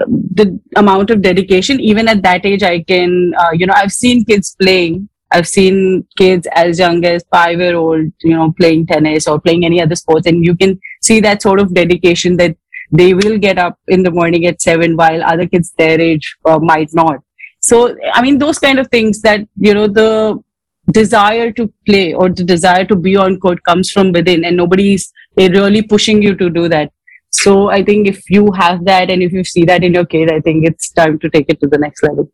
uh, 0.01 0.05
the 0.09 0.59
amount 0.77 1.11
of 1.11 1.23
dedication, 1.23 1.81
even 1.81 2.09
at 2.09 2.23
that 2.23 2.47
age, 2.47 2.63
I 2.63 2.83
can, 2.85 3.33
uh, 3.37 3.51
you 3.53 3.67
know, 3.67 3.75
I've 3.77 3.93
seen 3.93 4.25
kids 4.25 4.57
playing. 4.61 5.09
I've 5.31 5.49
seen 5.49 6.07
kids 6.17 6.47
as 6.55 6.79
young 6.79 7.05
as 7.05 7.25
five 7.31 7.59
year 7.59 7.77
old, 7.77 8.07
you 8.23 8.35
know, 8.35 8.55
playing 8.59 8.87
tennis 8.87 9.27
or 9.29 9.41
playing 9.41 9.65
any 9.65 9.83
other 9.83 9.97
sports, 9.97 10.27
and 10.27 10.45
you 10.45 10.57
can 10.57 10.81
see 11.03 11.21
that 11.21 11.43
sort 11.43 11.61
of 11.61 11.75
dedication 11.75 12.37
that 12.39 12.57
they 12.91 13.13
will 13.13 13.37
get 13.37 13.59
up 13.59 13.79
in 13.89 14.03
the 14.03 14.11
morning 14.11 14.47
at 14.47 14.63
seven, 14.63 14.97
while 14.97 15.23
other 15.23 15.47
kids 15.47 15.75
their 15.77 16.01
age 16.01 16.37
uh, 16.47 16.59
might 16.59 16.89
not. 16.95 17.19
So, 17.61 17.95
I 18.15 18.23
mean, 18.23 18.39
those 18.39 18.59
kind 18.59 18.79
of 18.79 18.89
things 18.89 19.21
that 19.23 19.41
you 19.57 19.75
know 19.75 19.89
the 19.89 20.43
desire 20.93 21.53
to 21.53 21.73
play 21.87 22.15
or 22.15 22.29
the 22.29 22.45
desire 22.45 22.85
to 22.85 22.97
be 22.97 23.17
on 23.17 23.39
court 23.41 23.63
comes 23.65 23.91
from 23.91 24.13
within, 24.13 24.45
and 24.45 24.57
nobody's 24.57 25.13
really 25.37 25.83
pushing 25.83 26.23
you 26.23 26.35
to 26.37 26.51
do 26.51 26.69
that. 26.69 26.93
So 27.31 27.69
I 27.69 27.85
think 27.85 28.09
if 28.09 28.31
you 28.31 28.51
have 28.53 28.85
that 28.87 29.11
and 29.11 29.23
if 29.23 29.33
you 29.33 29.45
see 29.45 29.65
that 29.67 29.85
in 29.85 29.95
your 29.95 30.07
kid, 30.07 30.33
I 30.33 30.41
think 30.41 30.67
it's 30.67 30.91
time 30.91 31.19
to 31.19 31.29
take 31.29 31.47
it 31.49 31.61
to 31.61 31.69
the 31.69 31.79
next 31.79 32.03
level. 32.03 32.31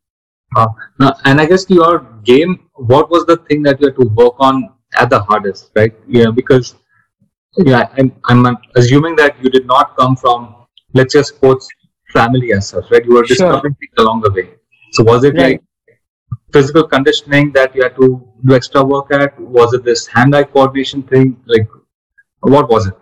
Uh, 0.56 0.68
now, 1.00 1.16
and 1.24 1.40
I 1.40 1.46
guess 1.46 1.68
your 1.68 2.06
game, 2.24 2.68
what 2.74 3.10
was 3.10 3.26
the 3.26 3.38
thing 3.38 3.62
that 3.64 3.80
you 3.80 3.88
had 3.88 3.96
to 3.96 4.06
work 4.08 4.34
on 4.38 4.72
at 4.94 5.10
the 5.10 5.20
hardest, 5.20 5.70
right? 5.74 5.92
Yeah, 6.06 6.30
because 6.30 6.76
yeah, 7.56 7.88
I'm, 7.98 8.14
I'm 8.26 8.56
assuming 8.76 9.16
that 9.16 9.42
you 9.42 9.50
did 9.50 9.66
not 9.66 9.96
come 9.96 10.16
from, 10.16 10.54
let's 10.92 11.12
say, 11.12 11.22
sports 11.22 11.68
family 12.12 12.52
as 12.52 12.68
such, 12.68 12.88
right? 12.90 13.04
You 13.04 13.14
were 13.14 13.24
discovering 13.24 13.74
sure. 13.74 13.78
things 13.80 13.94
along 13.98 14.20
the 14.20 14.30
way. 14.30 14.54
So 14.92 15.02
was 15.02 15.24
it 15.24 15.34
right. 15.34 15.52
like 15.52 15.62
physical 16.54 16.84
conditioning 16.96 17.52
that 17.52 17.74
you 17.74 17.82
had 17.86 17.96
to 18.02 18.08
do 18.46 18.54
extra 18.54 18.82
work 18.92 19.12
at? 19.20 19.40
Was 19.60 19.74
it 19.78 19.84
this 19.84 20.06
hand-eye 20.06 20.44
coordination 20.44 21.02
thing? 21.14 21.36
Like, 21.54 21.68
what 22.40 22.70
was 22.76 22.86
it? 22.86 22.94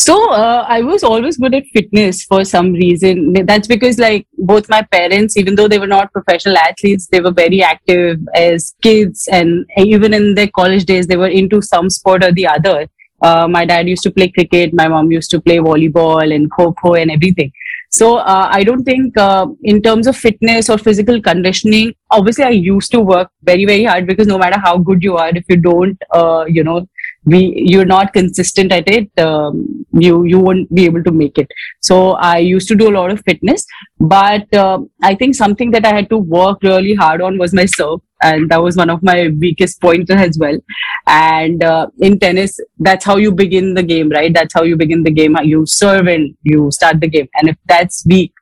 So 0.00 0.14
uh, 0.32 0.64
I 0.68 0.80
was 0.88 1.02
always 1.02 1.36
good 1.36 1.54
at 1.54 1.64
fitness 1.76 2.22
for 2.32 2.44
some 2.50 2.72
reason. 2.72 3.32
That's 3.46 3.70
because 3.72 3.98
like 3.98 4.26
both 4.50 4.68
my 4.74 4.82
parents, 4.82 5.36
even 5.36 5.56
though 5.56 5.66
they 5.72 5.80
were 5.84 5.88
not 5.92 6.12
professional 6.12 6.56
athletes, 6.56 7.08
they 7.14 7.20
were 7.20 7.32
very 7.32 7.62
active 7.62 8.20
as 8.34 8.74
kids, 8.80 9.28
and 9.38 9.66
even 9.76 10.14
in 10.14 10.36
their 10.36 10.52
college 10.60 10.84
days, 10.92 11.08
they 11.08 11.16
were 11.16 11.34
into 11.40 11.60
some 11.60 11.90
sport 11.90 12.24
or 12.28 12.30
the 12.32 12.46
other. 12.46 12.76
Uh, 13.20 13.48
my 13.48 13.64
dad 13.72 13.88
used 13.88 14.04
to 14.04 14.12
play 14.12 14.28
cricket. 14.28 14.72
My 14.72 14.86
mom 14.94 15.10
used 15.10 15.32
to 15.32 15.40
play 15.40 15.58
volleyball 15.58 16.34
and 16.34 16.48
kho 16.52 17.02
and 17.02 17.10
everything. 17.18 17.50
So 17.90 18.16
uh, 18.16 18.48
I 18.50 18.64
don't 18.64 18.84
think 18.84 19.16
uh, 19.16 19.46
in 19.62 19.80
terms 19.80 20.06
of 20.06 20.16
fitness 20.16 20.68
or 20.68 20.76
physical 20.76 21.22
conditioning, 21.22 21.94
obviously 22.10 22.44
I 22.44 22.50
used 22.50 22.90
to 22.92 23.00
work 23.00 23.30
very, 23.42 23.64
very 23.64 23.84
hard 23.84 24.06
because 24.06 24.26
no 24.26 24.38
matter 24.38 24.58
how 24.58 24.76
good 24.76 25.02
you 25.02 25.16
are, 25.16 25.30
if 25.30 25.44
you 25.48 25.56
don't, 25.56 26.00
uh, 26.12 26.44
you 26.46 26.64
know, 26.64 26.86
we 27.24 27.64
you're 27.66 27.84
not 27.84 28.12
consistent 28.12 28.72
at 28.72 28.88
it, 28.88 29.10
um, 29.18 29.84
you 29.92 30.24
you 30.24 30.38
won't 30.38 30.72
be 30.74 30.84
able 30.84 31.02
to 31.02 31.10
make 31.10 31.38
it. 31.38 31.48
So 31.82 32.12
I 32.12 32.38
used 32.38 32.68
to 32.68 32.74
do 32.74 32.88
a 32.88 32.96
lot 32.98 33.10
of 33.10 33.22
fitness, 33.26 33.66
but 33.98 34.54
uh, 34.54 34.80
I 35.02 35.14
think 35.14 35.34
something 35.34 35.70
that 35.72 35.84
I 35.84 35.94
had 35.94 36.08
to 36.10 36.18
work 36.18 36.62
really 36.62 36.94
hard 36.94 37.20
on 37.20 37.38
was 37.38 37.52
my 37.52 37.66
serve 37.66 38.00
and 38.22 38.50
that 38.50 38.62
was 38.62 38.76
one 38.76 38.90
of 38.90 39.02
my 39.02 39.28
weakest 39.38 39.80
points 39.80 40.10
as 40.10 40.38
well. 40.38 40.58
And 41.06 41.62
uh, 41.62 41.88
in 42.00 42.18
tennis 42.18 42.58
that's 42.78 43.04
how 43.04 43.16
you 43.16 43.32
begin 43.32 43.74
the 43.74 43.82
game 43.82 44.08
right? 44.10 44.32
That's 44.32 44.54
how 44.54 44.62
you 44.62 44.76
begin 44.76 45.02
the 45.02 45.10
game. 45.10 45.36
You 45.42 45.64
serve 45.66 46.06
and 46.06 46.36
you 46.42 46.70
start 46.70 47.00
the 47.00 47.08
game. 47.08 47.28
And 47.34 47.48
if 47.48 47.56
that's 47.66 48.04
weak 48.06 48.32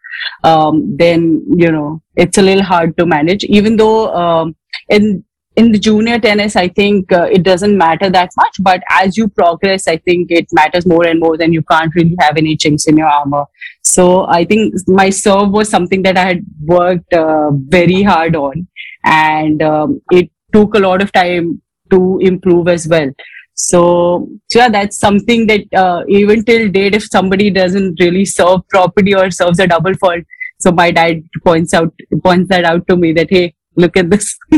um, 0.44 0.96
then 0.96 1.44
you 1.56 1.70
know 1.70 2.02
it's 2.16 2.38
a 2.38 2.42
little 2.42 2.62
hard 2.62 2.96
to 2.98 3.06
manage. 3.06 3.44
Even 3.44 3.76
though 3.76 4.14
um, 4.14 4.56
in 4.88 5.24
in 5.56 5.72
the 5.72 5.78
junior 5.78 6.18
tennis 6.18 6.54
i 6.54 6.68
think 6.68 7.10
uh, 7.10 7.26
it 7.32 7.42
doesn't 7.42 7.76
matter 7.76 8.10
that 8.10 8.30
much. 8.36 8.56
But 8.60 8.82
as 8.90 9.16
you 9.16 9.28
progress 9.28 9.88
i 9.88 9.96
think 9.96 10.30
it 10.30 10.46
matters 10.52 10.86
more 10.86 11.06
and 11.06 11.20
more 11.20 11.36
then 11.36 11.52
you 11.52 11.62
can't 11.62 11.94
really 11.94 12.16
have 12.20 12.36
any 12.36 12.56
chinks 12.56 12.86
in 12.86 12.96
your 12.96 13.08
armor. 13.08 13.44
So 13.82 14.26
i 14.28 14.44
think 14.44 14.74
my 14.86 15.10
serve 15.10 15.50
was 15.50 15.70
something 15.70 16.02
that 16.02 16.16
i 16.16 16.24
had 16.24 16.44
worked 16.64 17.12
uh, 17.12 17.50
very 17.52 18.02
hard 18.02 18.36
on 18.36 18.66
and 19.06 19.62
um, 19.62 20.02
it 20.10 20.30
took 20.52 20.74
a 20.74 20.78
lot 20.78 21.00
of 21.02 21.12
time 21.12 21.62
to 21.90 22.18
improve 22.20 22.68
as 22.68 22.86
well. 22.86 23.10
So, 23.54 24.28
so 24.50 24.58
yeah 24.58 24.68
that's 24.68 24.98
something 24.98 25.46
that 25.46 25.62
uh, 25.74 26.02
even 26.08 26.44
till 26.44 26.68
date 26.68 26.94
if 26.94 27.04
somebody 27.04 27.48
doesn't 27.50 27.98
really 28.00 28.26
serve 28.26 28.68
properly 28.68 29.14
or 29.14 29.30
serves 29.30 29.58
a 29.60 29.66
double 29.66 29.94
fault 29.94 30.22
so 30.58 30.72
my 30.72 30.90
dad 30.90 31.22
points 31.42 31.72
out 31.72 31.90
points 32.22 32.50
that 32.50 32.66
out 32.66 32.86
to 32.86 32.96
me 32.96 33.14
that 33.14 33.28
hey 33.30 33.54
look 33.76 33.96
at 33.96 34.10
this. 34.10 34.36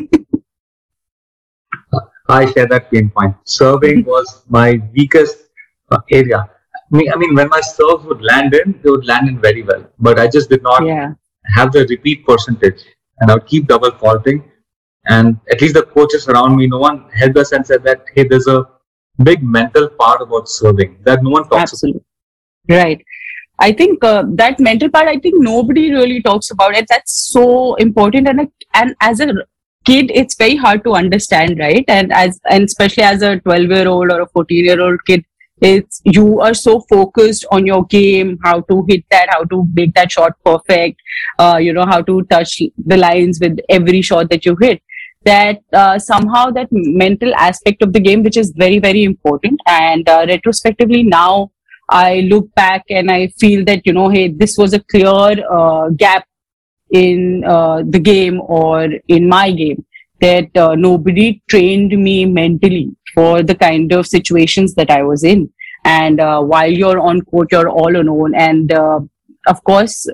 I 2.29 2.51
share 2.53 2.67
that 2.67 2.91
pain 2.91 3.11
point. 3.11 3.37
Serving 3.45 4.05
was 4.05 4.43
my 4.49 4.81
weakest 4.95 5.49
uh, 5.91 6.01
area. 6.11 6.49
I 6.93 6.97
mean, 6.97 7.13
I 7.13 7.17
mean, 7.17 7.35
when 7.35 7.49
my 7.49 7.61
serves 7.61 8.05
would 8.05 8.23
land 8.23 8.55
in, 8.55 8.79
they 8.83 8.91
would 8.91 9.07
land 9.07 9.29
in 9.29 9.41
very 9.41 9.63
well. 9.63 9.85
But 9.99 10.19
I 10.19 10.29
just 10.29 10.51
did 10.51 10.63
not 10.63 10.85
yeah. 10.85 11.15
have 11.55 11.73
the 11.73 11.87
repeat 11.89 12.27
percentage 12.27 12.85
and 13.21 13.31
I 13.31 13.35
would 13.35 13.47
keep 13.47 13.67
double 13.67 13.91
faulting. 13.91 14.51
And 15.07 15.39
at 15.51 15.61
least 15.61 15.75
the 15.75 15.83
coaches 15.83 16.29
around 16.29 16.57
me, 16.57 16.67
no 16.67 16.79
one 16.79 17.09
helped 17.11 17.39
us 17.39 17.53
and 17.53 17.67
said 17.67 17.83
that, 17.85 18.05
hey, 18.15 18.25
there's 18.25 18.47
a 18.47 18.67
big 19.23 19.43
mental 19.43 19.89
part 19.89 20.21
about 20.21 20.49
serving 20.49 20.99
that 21.03 21.23
no 21.23 21.31
one 21.31 21.49
talks 21.49 21.73
Absolutely. 21.73 22.03
about. 22.69 22.77
Right. 22.77 23.05
I 23.61 23.73
think 23.73 24.05
uh, 24.05 24.25
that 24.35 24.61
mental 24.61 24.89
part, 24.89 25.09
I 25.09 25.19
think 25.19 25.37
nobody 25.39 25.91
really 25.91 26.23
talks 26.23 26.51
about 26.51 26.77
it. 26.77 26.87
That's 26.89 27.29
so 27.33 27.75
important. 27.77 28.29
And, 28.29 28.49
and 28.75 28.95
as 29.01 29.21
a 29.21 29.27
kid, 29.85 30.11
it's 30.15 30.37
very 30.37 30.55
hard 30.57 30.85
to 30.85 30.95
understand, 30.95 31.59
right? 31.59 31.85
And 31.89 32.13
as, 32.13 32.41
and 32.51 32.65
especially 32.65 33.03
as 33.03 33.23
a 33.23 33.41
12 33.41 33.63
year 33.71 33.89
old 33.89 34.13
or 34.13 34.21
a 34.21 34.29
14 34.29 34.65
year 34.65 34.81
old 34.81 35.05
kid, 35.07 35.25
it's 35.61 36.01
you 36.05 36.41
are 36.41 36.55
so 36.55 36.81
focused 36.89 37.45
on 37.51 37.67
your 37.67 37.85
game 37.87 38.39
how 38.45 38.61
to 38.61 38.85
hit 38.89 39.05
that 39.11 39.29
how 39.31 39.43
to 39.45 39.67
make 39.75 39.93
that 39.95 40.13
shot 40.13 40.33
perfect 40.45 41.01
uh, 41.39 41.59
you 41.61 41.73
know 41.73 41.85
how 41.85 42.01
to 42.01 42.23
touch 42.25 42.63
the 42.87 42.97
lines 42.97 43.41
with 43.41 43.59
every 43.69 44.03
shot 44.03 44.31
that 44.31 44.45
you 44.45 44.57
hit. 44.61 44.83
That 45.25 45.59
uh, 45.73 45.99
somehow 45.99 46.51
that 46.51 46.69
mental 46.71 47.35
aspect 47.35 47.83
of 47.83 47.93
the 47.93 48.01
game 48.01 48.23
which 48.23 48.37
is 48.37 48.53
very 48.57 48.79
very 48.79 49.05
important. 49.05 49.61
And 49.67 50.09
uh, 50.09 50.25
retrospectively 50.29 51.03
now 51.03 51.51
i 51.91 52.21
look 52.31 52.55
back 52.55 52.85
and 52.91 53.11
i 53.11 53.27
feel 53.41 53.65
that 53.65 53.87
you 53.87 53.93
know 53.95 54.11
hey 54.11 54.29
this 54.29 54.59
was 54.59 54.75
a 54.75 54.81
clear 54.91 55.33
uh, 55.51 55.89
gap 55.97 56.27
in 56.91 57.45
uh, 57.45 57.83
the 57.89 57.99
game 57.99 58.41
or 58.43 58.89
in 59.09 59.29
my 59.29 59.51
game 59.51 59.85
that 60.21 60.57
uh, 60.57 60.75
nobody 60.75 61.43
trained 61.49 61.97
me 61.97 62.25
mentally 62.25 62.91
for 63.15 63.43
the 63.43 63.55
kind 63.55 63.93
of 63.93 64.07
situations 64.07 64.75
that 64.75 64.91
I 64.91 65.03
was 65.03 65.25
in. 65.25 65.51
And 65.85 66.21
uh, 66.21 66.43
while 66.43 66.71
you're 66.71 67.01
on 67.01 67.23
court, 67.23 67.49
you're 67.53 67.69
all 67.69 67.97
alone. 67.97 68.35
And 68.35 68.73
uh, 68.73 69.01
of 69.47 69.63
course, 69.65 70.07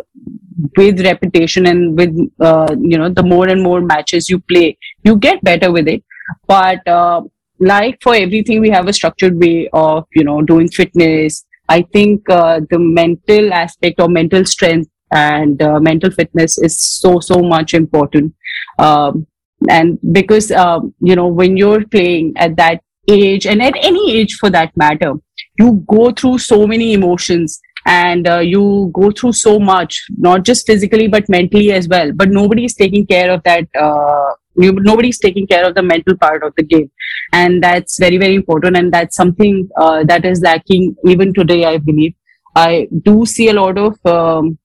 with 0.76 1.00
repetition 1.00 1.66
and 1.66 1.96
with, 1.96 2.16
uh, 2.40 2.75
you 2.78 2.99
know, 2.99 3.08
the 3.08 3.23
more 3.23 3.49
and 3.49 3.62
more 3.62 3.80
matches 3.80 4.28
you 4.28 4.38
play, 4.40 4.78
you 5.02 5.16
get 5.16 5.42
better 5.42 5.73
with 5.73 5.88
it. 5.88 6.04
But 6.46 6.87
uh, 6.87 7.23
like 7.58 7.99
for 8.02 8.14
everything, 8.14 8.61
we 8.61 8.70
have 8.70 8.88
a 8.88 8.92
structured 8.92 9.40
way 9.40 9.68
of, 9.73 10.06
you 10.14 10.25
know, 10.25 10.42
doing 10.42 10.68
fitness. 10.68 11.44
I 11.68 11.82
think 11.82 12.28
uh, 12.28 12.61
the 12.70 12.78
mental 12.78 13.52
aspect 13.52 14.00
or 14.00 14.08
mental 14.08 14.44
strength 14.44 14.90
and 15.11 15.58
mental 15.80 16.11
fitness 16.11 16.58
is 16.58 16.78
so, 16.78 17.20
so 17.20 17.40
much 17.40 17.73
important. 17.75 18.34
Um, 18.78 19.26
and 19.68 19.99
because 20.12 20.50
um, 20.50 20.94
you 21.00 21.16
know 21.16 21.28
when 21.28 21.56
you're 21.56 21.85
playing 21.87 22.33
at 22.37 22.56
that 22.56 22.83
age 23.09 23.47
and 23.47 23.62
at 23.62 23.75
any 23.76 24.16
age 24.16 24.35
for 24.35 24.50
that 24.50 24.76
matter 24.76 25.12
you 25.59 25.85
go 25.88 26.11
through 26.11 26.38
so 26.38 26.66
many 26.66 26.92
emotions 26.92 27.61
and 27.87 28.26
uh, 28.26 28.38
you 28.38 28.90
go 28.94 29.11
through 29.11 29.33
so 29.33 29.59
much 29.59 30.06
not 30.16 30.42
just 30.44 30.66
physically 30.66 31.09
but 31.09 31.28
mentally 31.28 31.73
as 31.73 31.88
well. 31.88 32.12
But 32.12 32.30
nobody 32.30 32.64
is 32.64 32.75
taking 32.75 33.06
care 33.06 33.30
of 33.30 33.42
that 33.44 33.68
uh, 33.78 34.33
nobody 34.56 35.09
is 35.09 35.18
taking 35.18 35.47
care 35.47 35.66
of 35.66 35.75
the 35.75 35.83
mental 35.83 36.16
part 36.16 36.42
of 36.42 36.54
the 36.56 36.62
game. 36.62 36.90
And 37.33 37.62
that's 37.62 37.99
very 37.99 38.18
very 38.18 38.35
important. 38.35 38.76
And 38.76 38.92
that's 38.92 39.16
something 39.16 39.68
uh, 39.76 40.04
that 40.04 40.25
is 40.25 40.40
lacking 40.40 40.97
even 41.04 41.35
today 41.35 41.64
i 41.64 41.78
believe. 41.78 42.14
I 42.56 42.88
do 43.02 43.26
see 43.26 43.49
a 43.49 43.52
lot 43.52 43.78
of 43.78 43.99
um, 44.06 44.59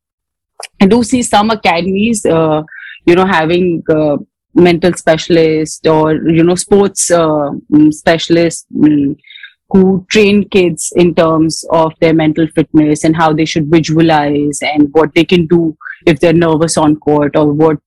i 0.82 0.86
do 0.86 1.03
see 1.03 1.24
some 1.24 1.50
academies 1.50 2.25
uh, 2.25 2.62
you 3.06 3.15
know 3.15 3.25
having 3.25 3.84
uh, 3.89 4.18
mental 4.59 4.93
specialist 4.93 5.87
or 5.87 6.13
you 6.13 6.43
know 6.43 6.55
sports 6.55 7.09
uh, 7.11 7.49
mm, 7.71 7.93
specialist 7.93 8.65
um, 8.83 9.15
who 9.69 10.05
train 10.09 10.47
kids 10.49 10.91
in 10.95 11.13
terms 11.13 11.63
of 11.71 11.93
their 11.99 12.13
mental 12.13 12.47
fitness 12.55 13.03
and 13.03 13.15
how 13.15 13.31
they 13.31 13.45
should 13.45 13.69
visualize 13.69 14.59
and 14.61 14.87
what 14.93 15.13
they 15.13 15.23
can 15.23 15.45
do 15.47 15.75
if 16.07 16.19
they're 16.19 16.33
nervous 16.33 16.77
on 16.77 16.95
court 16.95 17.35
or 17.35 17.53
what 17.53 17.77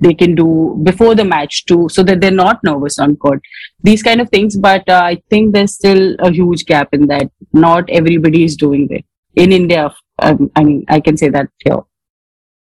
they 0.00 0.12
can 0.12 0.34
do 0.34 0.78
before 0.82 1.14
the 1.14 1.24
match 1.24 1.64
too 1.64 1.88
so 1.88 2.02
that 2.02 2.20
they're 2.20 2.30
not 2.30 2.62
nervous 2.64 2.98
on 2.98 3.16
court. 3.16 3.40
These 3.82 4.02
kind 4.02 4.20
of 4.20 4.28
things 4.28 4.56
but 4.56 4.88
uh, 4.88 5.02
i 5.04 5.22
think 5.30 5.54
there's 5.54 5.74
still 5.74 6.14
a 6.18 6.30
huge 6.30 6.66
gap 6.66 6.92
in 6.92 7.06
that. 7.06 7.30
Not 7.52 7.88
everybody 7.88 8.44
is 8.44 8.56
doing 8.56 8.88
it 8.90 9.04
in 9.36 9.52
india 9.52 9.92
um, 10.20 10.50
i 10.56 10.62
mean 10.62 10.84
i 10.88 11.00
can 11.00 11.16
say 11.16 11.28
that 11.28 11.48
here. 11.64 11.82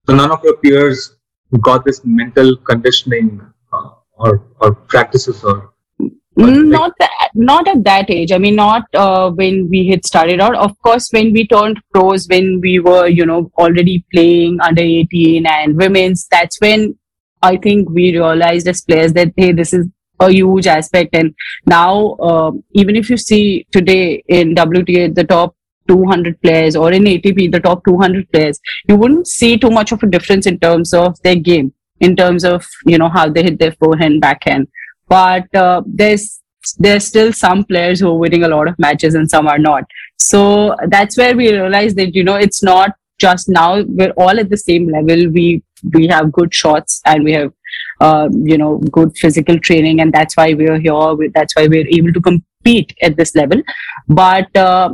So 0.08 0.16
none 0.16 0.32
of 0.32 0.44
your 0.44 0.58
peers 0.58 1.16
got 1.60 1.86
this 1.86 2.02
mental 2.04 2.56
conditioning 2.58 3.42
uh, 3.72 3.90
or 4.14 4.44
or 4.62 4.74
practices 4.74 5.44
or 5.44 5.74
not 6.36 6.94
that, 7.00 7.30
not 7.36 7.68
at 7.68 7.84
that 7.84 8.10
age. 8.10 8.32
I 8.32 8.38
mean 8.40 8.56
not 8.56 8.84
uh, 8.96 9.30
when 9.30 9.70
we 9.70 9.88
had 9.90 10.06
started 10.06 10.42
out. 10.42 10.56
Of 10.56 10.80
course 10.82 11.10
when 11.12 11.32
we 11.32 11.48
turned 11.48 11.80
pros 11.94 12.28
when 12.28 12.60
we 12.62 12.80
were 12.80 13.08
you 13.08 13.26
know 13.26 13.52
already 13.58 14.06
playing 14.12 14.60
under 14.62 14.82
18 14.82 15.46
and 15.46 15.78
women's 15.78 16.28
that's 16.32 16.60
when 16.60 16.98
i 17.42 17.58
think 17.58 17.90
we 17.90 18.12
realized 18.18 18.68
as 18.68 18.82
players 18.82 19.14
that 19.14 19.32
hey 19.36 19.52
this 19.52 19.74
is 19.74 19.86
a 20.20 20.32
huge 20.32 20.68
aspect. 20.68 21.16
And 21.16 21.34
now 21.66 22.14
uh, 22.22 22.52
even 22.74 22.96
if 22.96 23.10
you 23.10 23.18
see 23.18 23.66
today 23.72 24.24
in 24.28 24.56
wta 24.56 25.14
the 25.16 25.24
top 25.24 25.56
200 25.88 26.42
players 26.42 26.76
or 26.76 26.92
in 26.92 27.04
ATP, 27.04 27.52
the 27.52 27.60
top 27.60 27.84
200 27.86 28.32
players, 28.32 28.60
you 28.88 28.96
wouldn't 28.96 29.28
see 29.28 29.58
too 29.58 29.70
much 29.70 29.92
of 29.92 30.02
a 30.04 30.08
difference 30.08 30.46
in 30.46 30.60
terms 30.60 30.94
of 30.94 31.22
their 31.24 31.36
game, 31.36 31.74
in 32.00 32.16
terms 32.16 32.44
of, 32.44 32.66
you 32.86 32.98
know, 32.98 33.10
how 33.10 33.30
they 33.30 33.44
hit 33.44 33.60
their 33.60 33.74
forehand, 33.74 34.22
backhand. 34.22 34.68
But 35.08 35.54
uh, 35.56 35.82
there's, 35.86 36.42
there's 36.78 37.06
still 37.06 37.34
some 37.34 37.64
players 37.66 38.00
who 38.00 38.10
are 38.10 38.18
winning 38.18 38.44
a 38.44 38.48
lot 38.48 38.68
of 38.68 38.80
matches 38.80 39.16
and 39.16 39.30
some 39.30 39.48
are 39.48 39.60
not. 39.60 39.84
So 40.18 40.76
that's 40.88 41.18
where 41.18 41.36
we 41.36 41.52
realize 41.52 41.94
that, 41.96 42.16
you 42.16 42.24
know, 42.24 42.36
it's 42.36 42.64
not 42.64 42.92
just 43.20 43.50
now, 43.50 43.82
we're 43.84 44.12
all 44.12 44.40
at 44.40 44.50
the 44.50 44.58
same 44.58 44.90
level. 44.90 45.30
We, 45.30 45.64
we 45.94 46.08
have 46.08 46.32
good 46.32 46.54
shots 46.54 47.02
and 47.06 47.24
we 47.24 47.34
have, 47.34 47.54
uh, 48.00 48.30
you 48.32 48.58
know, 48.58 48.78
good 48.78 49.16
physical 49.18 49.60
training. 49.60 50.00
And 50.02 50.14
that's 50.14 50.38
why 50.38 50.54
we're 50.54 50.80
here. 50.80 51.30
That's 51.34 51.56
why 51.56 51.68
we're 51.68 51.88
able 51.88 52.14
to 52.14 52.22
compete 52.22 52.96
at 53.02 53.18
this 53.18 53.36
level 53.36 53.62
but 54.08 54.56
uh, 54.56 54.90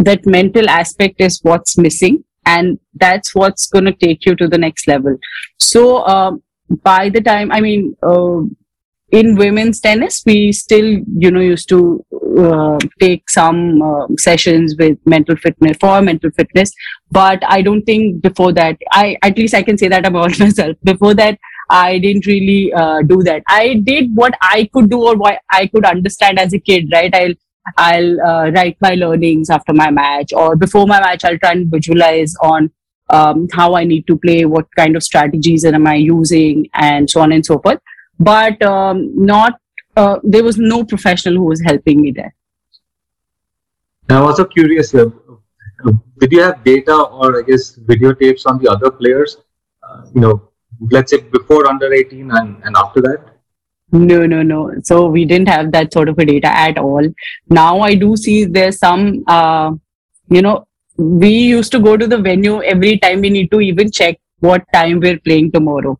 that 0.00 0.26
mental 0.26 0.68
aspect 0.68 1.20
is 1.20 1.40
what's 1.42 1.78
missing 1.78 2.24
and 2.46 2.78
that's 2.94 3.34
what's 3.34 3.68
going 3.68 3.84
to 3.84 3.92
take 3.92 4.26
you 4.26 4.34
to 4.34 4.48
the 4.48 4.58
next 4.58 4.88
level. 4.88 5.16
So 5.58 6.04
um, 6.06 6.42
by 6.82 7.08
the 7.08 7.20
time 7.20 7.50
i 7.52 7.60
mean 7.60 7.96
uh, 8.02 8.40
in 9.10 9.34
women's 9.36 9.80
tennis 9.80 10.22
we 10.24 10.52
still 10.52 10.86
you 11.24 11.30
know 11.30 11.40
used 11.40 11.68
to 11.68 12.04
uh, 12.38 12.78
take 13.00 13.28
some 13.28 13.82
uh, 13.82 14.06
sessions 14.18 14.76
with 14.78 14.96
mental 15.04 15.36
fitness 15.36 15.76
for 15.80 16.00
mental 16.00 16.30
fitness 16.30 16.70
but 17.10 17.42
i 17.48 17.60
don't 17.60 17.82
think 17.82 18.22
before 18.22 18.52
that 18.52 18.76
i 18.92 19.16
at 19.22 19.36
least 19.36 19.54
i 19.54 19.62
can 19.62 19.76
say 19.76 19.88
that 19.88 20.06
about 20.06 20.38
myself. 20.38 20.76
Before 20.84 21.14
that 21.14 21.38
i 21.70 21.98
didn't 21.98 22.26
really 22.26 22.72
uh, 22.72 23.02
do 23.02 23.22
that. 23.22 23.42
I 23.48 23.74
did 23.84 24.10
what 24.14 24.34
i 24.40 24.68
could 24.72 24.90
do 24.90 25.02
or 25.02 25.16
what 25.16 25.40
i 25.50 25.66
could 25.66 25.84
understand 25.84 26.38
as 26.38 26.52
a 26.52 26.60
kid 26.60 26.88
right? 26.92 27.14
I'll 27.14 27.34
i'll 27.76 28.20
uh, 28.20 28.50
write 28.50 28.76
my 28.80 28.94
learnings 28.94 29.50
after 29.50 29.72
my 29.72 29.90
match 29.90 30.32
or 30.32 30.56
before 30.56 30.86
my 30.86 31.00
match 31.00 31.24
i'll 31.24 31.38
try 31.38 31.52
and 31.52 31.70
visualize 31.70 32.34
on 32.42 32.70
um, 33.10 33.48
how 33.52 33.74
i 33.74 33.84
need 33.84 34.06
to 34.06 34.16
play 34.16 34.44
what 34.44 34.66
kind 34.76 34.96
of 34.96 35.02
strategies 35.02 35.64
am 35.64 35.86
i 35.86 35.94
using 35.94 36.68
and 36.74 37.10
so 37.10 37.20
on 37.20 37.32
and 37.32 37.44
so 37.44 37.58
forth 37.58 37.80
but 38.18 38.62
um, 38.62 39.10
not 39.14 39.58
uh, 39.96 40.18
there 40.22 40.44
was 40.44 40.58
no 40.58 40.84
professional 40.84 41.34
who 41.34 41.44
was 41.44 41.60
helping 41.62 42.00
me 42.00 42.12
there. 42.12 42.34
I'm 44.08 44.22
also 44.22 44.44
curious. 44.44 44.94
Uh, 44.94 45.06
did 46.18 46.32
you 46.32 46.42
have 46.42 46.62
data 46.64 46.94
or 46.94 47.38
I 47.40 47.42
guess 47.42 47.76
videotapes 47.76 48.46
on 48.46 48.58
the 48.58 48.70
other 48.70 48.90
players? 48.90 49.38
Uh, 49.82 50.02
you 50.14 50.20
know, 50.20 50.48
let's 50.90 51.10
say 51.10 51.20
before 51.20 51.66
under 51.66 51.92
18 51.92 52.30
and, 52.30 52.62
and 52.64 52.76
after 52.76 53.00
that. 53.02 53.29
No, 53.92 54.24
no, 54.26 54.42
no. 54.42 54.72
So 54.84 55.06
we 55.08 55.24
didn't 55.24 55.48
have 55.48 55.72
that 55.72 55.92
sort 55.92 56.08
of 56.08 56.18
a 56.18 56.24
data 56.24 56.46
at 56.48 56.78
all. 56.78 57.02
Now 57.48 57.80
I 57.80 57.94
do 57.94 58.16
see 58.16 58.44
there's 58.44 58.78
some, 58.78 59.24
uh, 59.26 59.72
you 60.28 60.42
know, 60.42 60.66
we 60.96 61.30
used 61.30 61.72
to 61.72 61.80
go 61.80 61.96
to 61.96 62.06
the 62.06 62.18
venue 62.18 62.62
every 62.62 62.98
time 62.98 63.20
we 63.22 63.30
need 63.30 63.50
to 63.50 63.60
even 63.60 63.90
check 63.90 64.18
what 64.38 64.64
time 64.72 65.00
we're 65.00 65.18
playing 65.18 65.50
tomorrow. 65.50 65.98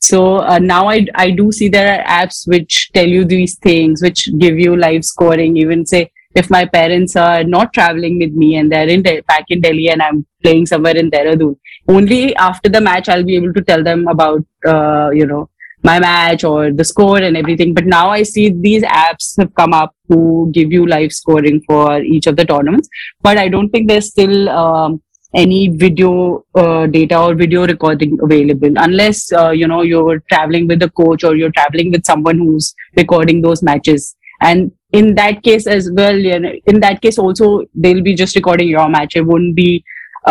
So 0.00 0.38
uh, 0.38 0.58
now 0.58 0.88
I, 0.88 1.06
I 1.14 1.30
do 1.30 1.52
see 1.52 1.68
there 1.68 2.00
are 2.00 2.04
apps 2.04 2.46
which 2.48 2.90
tell 2.92 3.06
you 3.06 3.24
these 3.24 3.56
things, 3.56 4.02
which 4.02 4.28
give 4.38 4.58
you 4.58 4.76
live 4.76 5.04
scoring. 5.04 5.56
Even 5.56 5.86
say 5.86 6.10
if 6.34 6.50
my 6.50 6.64
parents 6.64 7.14
are 7.14 7.44
not 7.44 7.72
traveling 7.72 8.18
with 8.18 8.32
me 8.32 8.56
and 8.56 8.70
they're 8.70 8.88
in 8.88 9.02
De- 9.02 9.22
back 9.22 9.44
in 9.48 9.60
Delhi 9.60 9.90
and 9.90 10.02
I'm 10.02 10.26
playing 10.42 10.66
somewhere 10.66 10.96
in 10.96 11.10
Dehradun, 11.10 11.56
only 11.88 12.34
after 12.36 12.68
the 12.68 12.80
match 12.80 13.08
I'll 13.08 13.24
be 13.24 13.36
able 13.36 13.52
to 13.52 13.62
tell 13.62 13.82
them 13.84 14.08
about 14.08 14.44
uh, 14.66 15.10
you 15.10 15.26
know 15.26 15.50
my 15.82 15.98
match 16.00 16.44
or 16.44 16.72
the 16.72 16.84
score 16.84 17.18
and 17.18 17.36
everything. 17.36 17.74
But 17.74 17.86
now 17.86 18.10
I 18.10 18.22
see 18.22 18.50
these 18.50 18.82
apps 18.82 19.36
have 19.38 19.54
come 19.54 19.72
up 19.72 19.94
who 20.08 20.50
give 20.52 20.72
you 20.72 20.86
live 20.86 21.12
scoring 21.12 21.62
for 21.66 22.00
each 22.02 22.26
of 22.26 22.36
the 22.36 22.44
tournaments. 22.44 22.88
But 23.22 23.38
I 23.38 23.48
don't 23.48 23.70
think 23.70 23.88
there's 23.88 24.08
still 24.08 24.48
um, 24.48 25.02
any 25.34 25.68
video 25.68 26.44
uh, 26.54 26.86
data 26.86 27.20
or 27.20 27.34
video 27.34 27.66
recording 27.66 28.18
available 28.22 28.72
unless 28.76 29.30
uh, 29.32 29.50
you 29.50 29.68
know 29.68 29.82
you're 29.82 30.20
traveling 30.30 30.66
with 30.66 30.82
a 30.82 30.90
coach 30.90 31.22
or 31.22 31.36
you're 31.36 31.52
traveling 31.52 31.90
with 31.90 32.04
someone 32.06 32.38
who's 32.38 32.74
recording 32.96 33.42
those 33.42 33.62
matches 33.62 34.16
and 34.40 34.72
in 34.92 35.14
that 35.14 35.42
case 35.42 35.66
as 35.66 35.90
well 35.92 36.16
you 36.16 36.40
know, 36.40 36.52
in 36.66 36.80
that 36.80 37.02
case 37.02 37.18
also 37.18 37.62
they'll 37.74 38.02
be 38.02 38.14
just 38.14 38.34
recording 38.36 38.68
your 38.68 38.88
match 38.88 39.16
it 39.16 39.20
wouldn't 39.20 39.54
be 39.54 39.84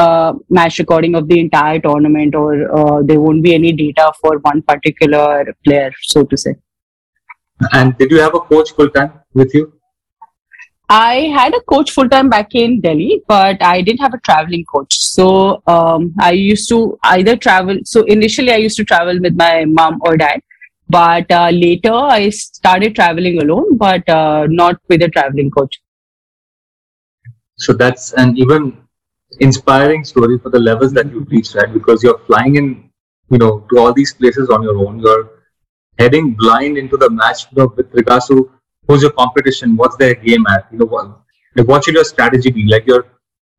uh, 0.03 0.33
match 0.49 0.79
recording 0.79 1.15
of 1.15 1.27
the 1.27 1.39
entire 1.39 1.79
tournament 1.79 2.35
or 2.35 2.51
uh, 2.79 3.01
there 3.03 3.19
won't 3.19 3.43
be 3.43 3.53
any 3.53 3.71
data 3.71 4.11
for 4.21 4.37
one 4.49 4.61
particular 4.61 5.45
player 5.63 5.91
so 6.01 6.23
to 6.23 6.37
say 6.45 6.55
and 7.73 7.97
did 7.97 8.11
you 8.11 8.19
have 8.19 8.35
a 8.35 8.43
coach 8.51 8.71
full 8.77 8.89
time 8.89 9.11
with 9.33 9.53
you 9.53 9.65
I 10.89 11.15
had 11.35 11.53
a 11.53 11.59
coach 11.61 11.91
full 11.91 12.07
time 12.07 12.29
back 12.29 12.55
in 12.55 12.79
Delhi, 12.79 13.21
but 13.27 13.61
I 13.61 13.81
didn't 13.81 13.99
have 13.99 14.13
a 14.13 14.19
traveling 14.19 14.63
coach. 14.63 14.97
So 14.97 15.61
um, 15.67 16.13
I 16.17 16.31
used 16.31 16.69
to 16.69 16.97
either 17.03 17.35
travel. 17.35 17.77
So 17.83 18.03
initially, 18.03 18.53
I 18.53 18.57
used 18.57 18.77
to 18.77 18.85
travel 18.85 19.19
with 19.19 19.35
my 19.35 19.65
mom 19.65 19.99
or 20.05 20.15
dad, 20.15 20.39
but 20.87 21.29
uh, 21.29 21.49
later 21.49 21.91
I 21.93 22.29
started 22.29 22.95
traveling 22.95 23.41
alone, 23.41 23.75
but 23.77 24.07
uh, 24.07 24.47
not 24.49 24.79
with 24.87 25.03
a 25.03 25.09
traveling 25.09 25.51
coach. 25.51 25.81
So 27.57 27.73
that's 27.73 28.13
an 28.13 28.37
even 28.37 28.77
inspiring 29.39 30.03
story 30.03 30.37
for 30.39 30.49
the 30.49 30.59
levels 30.59 30.93
that 30.93 31.11
you've 31.11 31.29
reached, 31.29 31.55
right? 31.55 31.71
Because 31.73 32.03
you're 32.03 32.19
flying 32.27 32.55
in, 32.55 32.89
you 33.29 33.37
know, 33.37 33.65
to 33.69 33.79
all 33.79 33.93
these 33.93 34.13
places 34.13 34.49
on 34.49 34.63
your 34.63 34.77
own. 34.77 34.99
You're 34.99 35.29
heading 35.99 36.33
blind 36.33 36.77
into 36.77 36.97
the 36.97 37.09
match 37.09 37.47
with 37.53 37.93
regards 37.93 38.27
to 38.27 38.51
who's 38.87 39.01
your 39.01 39.11
competition, 39.11 39.75
what's 39.75 39.97
their 39.97 40.15
game 40.15 40.45
at, 40.47 40.67
you 40.71 40.79
know, 40.79 40.85
what, 40.85 41.19
like 41.55 41.67
what 41.67 41.83
should 41.83 41.95
your 41.95 42.03
strategy 42.03 42.51
be? 42.51 42.65
Like 42.67 42.85
you're 42.87 43.05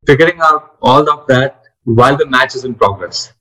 figuring 0.05 0.39
out 0.41 0.77
all 0.81 1.09
of 1.09 1.27
that 1.27 1.63
while 1.83 2.15
the 2.15 2.25
match 2.25 2.55
is 2.55 2.65
in 2.65 2.75
progress. 2.75 3.33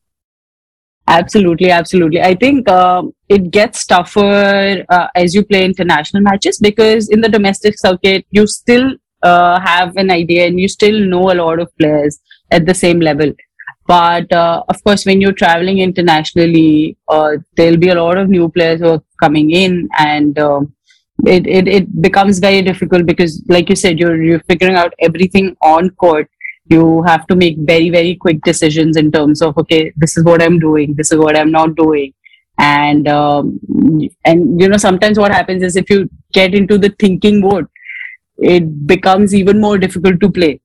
Absolutely, 1.06 1.70
absolutely. 1.70 2.20
I 2.20 2.34
think 2.34 2.68
uh, 2.68 3.02
it 3.30 3.50
gets 3.50 3.86
tougher 3.86 4.84
uh, 4.90 5.06
as 5.14 5.34
you 5.34 5.42
play 5.42 5.64
international 5.64 6.22
matches 6.22 6.58
because 6.58 7.08
in 7.08 7.22
the 7.22 7.28
domestic 7.30 7.78
circuit, 7.78 8.26
you 8.30 8.46
still 8.46 8.92
uh, 9.22 9.60
have 9.60 9.96
an 9.96 10.10
idea 10.10 10.46
and 10.46 10.60
you 10.60 10.68
still 10.68 10.98
know 10.98 11.32
a 11.32 11.34
lot 11.34 11.60
of 11.60 11.76
players 11.78 12.20
at 12.50 12.66
the 12.66 12.74
same 12.74 13.00
level. 13.00 13.32
But 13.86 14.30
uh, 14.32 14.62
of 14.68 14.82
course, 14.84 15.06
when 15.06 15.20
you're 15.20 15.32
traveling 15.32 15.78
internationally, 15.78 16.96
uh, 17.08 17.32
there'll 17.56 17.78
be 17.78 17.88
a 17.88 18.02
lot 18.02 18.18
of 18.18 18.28
new 18.28 18.48
players 18.50 18.80
who 18.80 18.88
are 18.88 19.02
coming 19.18 19.50
in, 19.50 19.88
and 19.98 20.38
um, 20.38 20.74
it, 21.26 21.46
it, 21.46 21.66
it 21.66 22.02
becomes 22.02 22.38
very 22.38 22.62
difficult 22.62 23.06
because 23.06 23.42
like 23.48 23.68
you 23.68 23.76
said 23.76 23.98
you're 23.98 24.22
you're 24.22 24.40
figuring 24.40 24.76
out 24.76 24.92
everything 25.00 25.56
on 25.62 25.90
court 25.90 26.28
you 26.70 27.02
have 27.02 27.26
to 27.26 27.34
make 27.34 27.56
very 27.58 27.90
very 27.90 28.14
quick 28.14 28.40
decisions 28.42 28.96
in 28.96 29.10
terms 29.10 29.42
of 29.42 29.56
okay 29.58 29.92
this 29.96 30.16
is 30.16 30.24
what 30.24 30.42
i'm 30.42 30.58
doing 30.58 30.94
this 30.94 31.10
is 31.10 31.18
what 31.18 31.36
i'm 31.36 31.50
not 31.50 31.74
doing 31.74 32.12
and 32.58 33.08
um, 33.08 33.58
and 34.24 34.60
you 34.60 34.68
know 34.68 34.76
sometimes 34.76 35.18
what 35.18 35.32
happens 35.32 35.62
is 35.62 35.76
if 35.76 35.88
you 35.88 36.08
get 36.32 36.54
into 36.54 36.76
the 36.76 36.94
thinking 36.98 37.40
mode 37.40 37.66
it 38.38 38.86
becomes 38.86 39.34
even 39.34 39.60
more 39.60 39.78
difficult 39.78 40.20
to 40.20 40.30
play. 40.30 40.60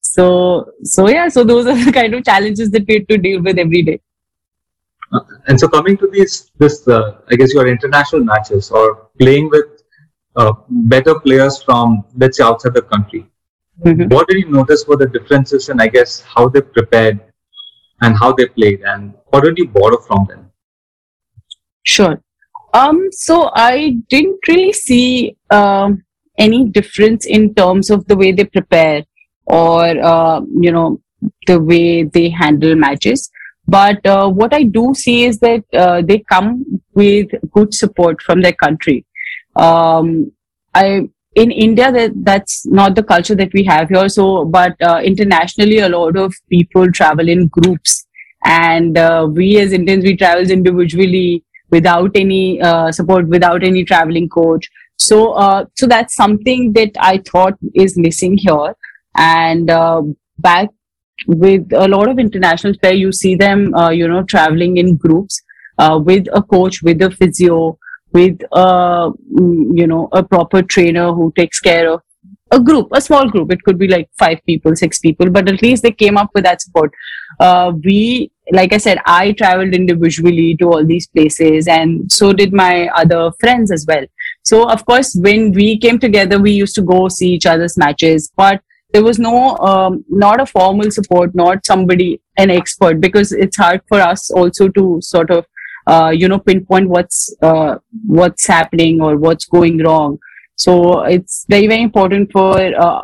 So 0.00 0.72
so 0.82 1.08
yeah 1.08 1.28
so 1.28 1.44
those 1.44 1.66
are 1.66 1.84
the 1.84 1.92
kind 1.92 2.14
of 2.14 2.24
challenges 2.24 2.70
that 2.70 2.86
we 2.86 2.94
have 2.94 3.06
to 3.08 3.18
deal 3.18 3.42
with 3.42 3.58
every 3.58 3.82
day. 3.82 4.00
Uh, 5.10 5.20
and 5.46 5.58
so 5.58 5.66
coming 5.68 5.96
to 5.96 6.06
these 6.12 6.50
this 6.58 6.86
uh, 6.86 7.16
i 7.30 7.34
guess 7.34 7.54
your 7.54 7.66
international 7.66 8.22
matches 8.22 8.70
or 8.70 9.08
playing 9.18 9.48
with 9.48 9.82
uh, 10.36 10.52
better 10.68 11.18
players 11.20 11.62
from 11.62 12.04
let's 12.18 12.36
say 12.36 12.44
outside 12.44 12.74
the 12.74 12.82
country 12.82 13.26
mm-hmm. 13.86 14.06
what 14.14 14.28
did 14.28 14.36
you 14.36 14.50
notice 14.50 14.86
were 14.86 14.98
the 14.98 15.06
differences 15.06 15.70
and 15.70 15.80
i 15.80 15.88
guess 15.88 16.20
how 16.20 16.46
they 16.46 16.60
prepared 16.60 17.18
and 18.02 18.18
how 18.18 18.32
they 18.32 18.46
played 18.46 18.82
and 18.82 19.14
what 19.30 19.44
did 19.44 19.58
you 19.58 19.66
borrow 19.66 19.98
from 20.06 20.26
them? 20.26 20.50
Sure. 21.84 22.20
Um 22.74 23.08
so 23.10 23.50
i 23.54 23.96
didn't 24.08 24.46
really 24.46 24.72
see 24.72 25.36
um, 25.50 26.04
any 26.38 26.64
difference 26.64 27.26
in 27.26 27.54
terms 27.54 27.90
of 27.90 28.06
the 28.06 28.16
way 28.16 28.32
they 28.32 28.44
prepare 28.44 29.02
or 29.46 29.82
uh, 30.12 30.40
you 30.60 30.72
know 30.72 31.00
the 31.46 31.60
way 31.60 32.04
they 32.04 32.28
handle 32.28 32.74
matches 32.74 33.30
but 33.66 34.04
uh, 34.06 34.28
what 34.28 34.54
i 34.54 34.62
do 34.62 34.94
see 34.94 35.24
is 35.24 35.38
that 35.40 35.64
uh, 35.74 36.00
they 36.02 36.18
come 36.34 36.64
with 36.94 37.28
good 37.52 37.74
support 37.74 38.22
from 38.22 38.40
their 38.40 38.52
country 38.52 39.04
um, 39.56 40.32
I 40.74 41.08
in 41.34 41.50
India 41.50 41.90
that 41.92 42.12
that's 42.24 42.66
not 42.66 42.94
the 42.94 43.02
culture 43.02 43.34
that 43.34 43.52
we 43.52 43.64
have 43.64 43.88
here. 43.88 44.08
So, 44.08 44.44
but 44.44 44.80
uh, 44.82 45.00
internationally, 45.04 45.78
a 45.78 45.88
lot 45.88 46.16
of 46.16 46.34
people 46.48 46.90
travel 46.92 47.28
in 47.28 47.46
groups, 47.48 48.06
and 48.44 48.96
uh, 48.96 49.28
we 49.30 49.58
as 49.58 49.72
Indians 49.72 50.04
we 50.04 50.16
travel 50.16 50.50
individually 50.50 51.44
without 51.70 52.10
any 52.14 52.60
uh, 52.60 52.90
support, 52.92 53.28
without 53.28 53.62
any 53.62 53.84
traveling 53.84 54.28
coach. 54.28 54.68
So, 54.98 55.32
uh, 55.32 55.64
so 55.76 55.86
that's 55.86 56.14
something 56.14 56.72
that 56.72 56.90
I 56.98 57.18
thought 57.18 57.54
is 57.74 57.96
missing 57.96 58.36
here. 58.36 58.74
And 59.16 59.70
uh, 59.70 60.02
back 60.38 60.68
with 61.26 61.72
a 61.72 61.88
lot 61.88 62.08
of 62.08 62.18
international 62.18 62.74
players, 62.78 62.98
you 62.98 63.12
see 63.12 63.34
them, 63.34 63.74
uh, 63.74 63.90
you 63.90 64.08
know, 64.08 64.22
traveling 64.22 64.76
in 64.76 64.96
groups 64.96 65.40
with 65.78 66.26
a 66.32 66.42
coach, 66.42 66.82
with 66.82 67.00
a 67.02 67.10
physio 67.10 67.78
with 68.12 68.40
a 68.52 69.10
you 69.30 69.86
know 69.86 70.08
a 70.12 70.22
proper 70.22 70.62
trainer 70.62 71.12
who 71.12 71.32
takes 71.36 71.60
care 71.60 71.90
of 71.92 72.02
a 72.50 72.58
group 72.58 72.88
a 72.92 73.00
small 73.00 73.28
group. 73.28 73.52
It 73.52 73.62
could 73.62 73.78
be 73.78 73.88
like 73.88 74.08
five 74.18 74.38
people 74.46 74.74
six 74.74 74.98
people 74.98 75.30
but 75.30 75.48
at 75.48 75.62
least 75.62 75.82
they 75.82 75.92
came 75.92 76.16
up 76.16 76.30
with 76.34 76.44
that 76.44 76.62
support. 76.62 76.92
Uh, 77.38 77.72
we 77.84 78.30
like 78.50 78.72
i 78.72 78.78
said 78.78 78.98
i 79.04 79.32
traveled 79.32 79.74
individually 79.74 80.56
to 80.56 80.70
all 80.72 80.84
these 80.84 81.06
places 81.08 81.68
and 81.68 82.10
so 82.10 82.32
did 82.32 82.50
my 82.52 82.88
other 82.94 83.30
friends 83.38 83.70
as 83.70 83.84
well 83.86 84.04
so 84.50 84.62
of 84.74 84.84
course 84.90 85.10
when 85.26 85.52
we 85.58 85.66
came 85.84 85.98
together 86.06 86.38
we 86.46 86.52
used 86.52 86.74
to 86.80 86.84
go 86.90 87.00
see 87.08 87.30
each 87.36 87.46
other's 87.52 87.76
matches 87.84 88.30
but 88.42 88.62
there 88.92 89.04
was 89.04 89.18
no 89.18 89.56
um, 89.70 90.04
not 90.08 90.40
a 90.40 90.46
formal 90.46 90.90
support 90.90 91.34
not 91.34 91.66
somebody 91.72 92.20
an 92.36 92.50
expert 92.50 93.00
because 93.00 93.32
it's 93.32 93.56
hard 93.64 93.82
for 93.88 94.00
us 94.00 94.30
also 94.30 94.68
to 94.78 94.86
sort 95.02 95.30
of 95.30 95.44
uh, 95.86 96.10
you 96.20 96.28
know 96.28 96.38
pinpoint 96.38 96.88
what's 96.88 97.34
uh, 97.42 97.76
what's 98.06 98.46
happening 98.46 99.00
or 99.00 99.16
what's 99.16 99.46
going 99.58 99.78
wrong 99.88 100.18
So 100.62 101.02
it's 101.04 101.46
very 101.48 101.66
very 101.68 101.82
important 101.82 102.32
for 102.32 102.48
uh, 102.84 103.02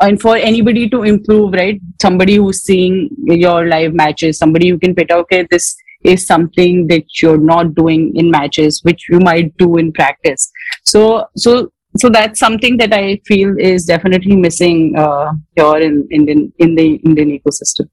and 0.00 0.20
for 0.20 0.36
anybody 0.36 0.88
to 0.88 1.02
improve, 1.02 1.52
right? 1.52 1.80
Somebody 2.00 2.36
who's 2.36 2.62
seeing 2.62 3.10
your 3.26 3.66
live 3.68 3.92
matches, 3.94 4.38
somebody 4.38 4.70
who 4.70 4.78
can 4.78 4.94
pick 4.94 5.10
okay, 5.10 5.46
this 5.50 5.76
is 6.02 6.26
something 6.26 6.86
that 6.88 7.04
you're 7.22 7.44
not 7.50 7.74
doing 7.74 8.14
in 8.14 8.30
matches, 8.30 8.80
which 8.84 9.06
you 9.10 9.20
might 9.20 9.56
do 9.58 9.76
in 9.76 9.92
practice. 9.92 10.50
So 10.94 11.02
so 11.36 11.72
so 11.96 12.08
that's 12.08 12.38
something 12.38 12.76
that 12.78 12.92
I 12.92 13.20
feel 13.26 13.56
is 13.58 13.84
definitely 13.84 14.36
missing 14.36 14.96
uh, 14.96 15.32
here 15.56 15.76
in 15.86 16.06
Indian 16.18 16.52
in 16.58 16.74
the 16.78 16.86
Indian 17.10 17.30
ecosystem. 17.38 17.88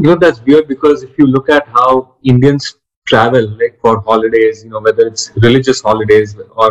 You 0.00 0.08
know 0.08 0.16
that's 0.24 0.40
weird 0.48 0.68
because 0.68 1.02
if 1.02 1.18
you 1.18 1.26
look 1.26 1.48
at 1.48 1.66
how 1.68 2.16
Indians 2.22 2.76
travel, 3.06 3.48
like 3.62 3.80
for 3.80 4.00
holidays, 4.00 4.62
you 4.64 4.70
know 4.70 4.80
whether 4.80 5.06
it's 5.12 5.32
religious 5.46 5.80
holidays 5.88 6.36
or 6.64 6.68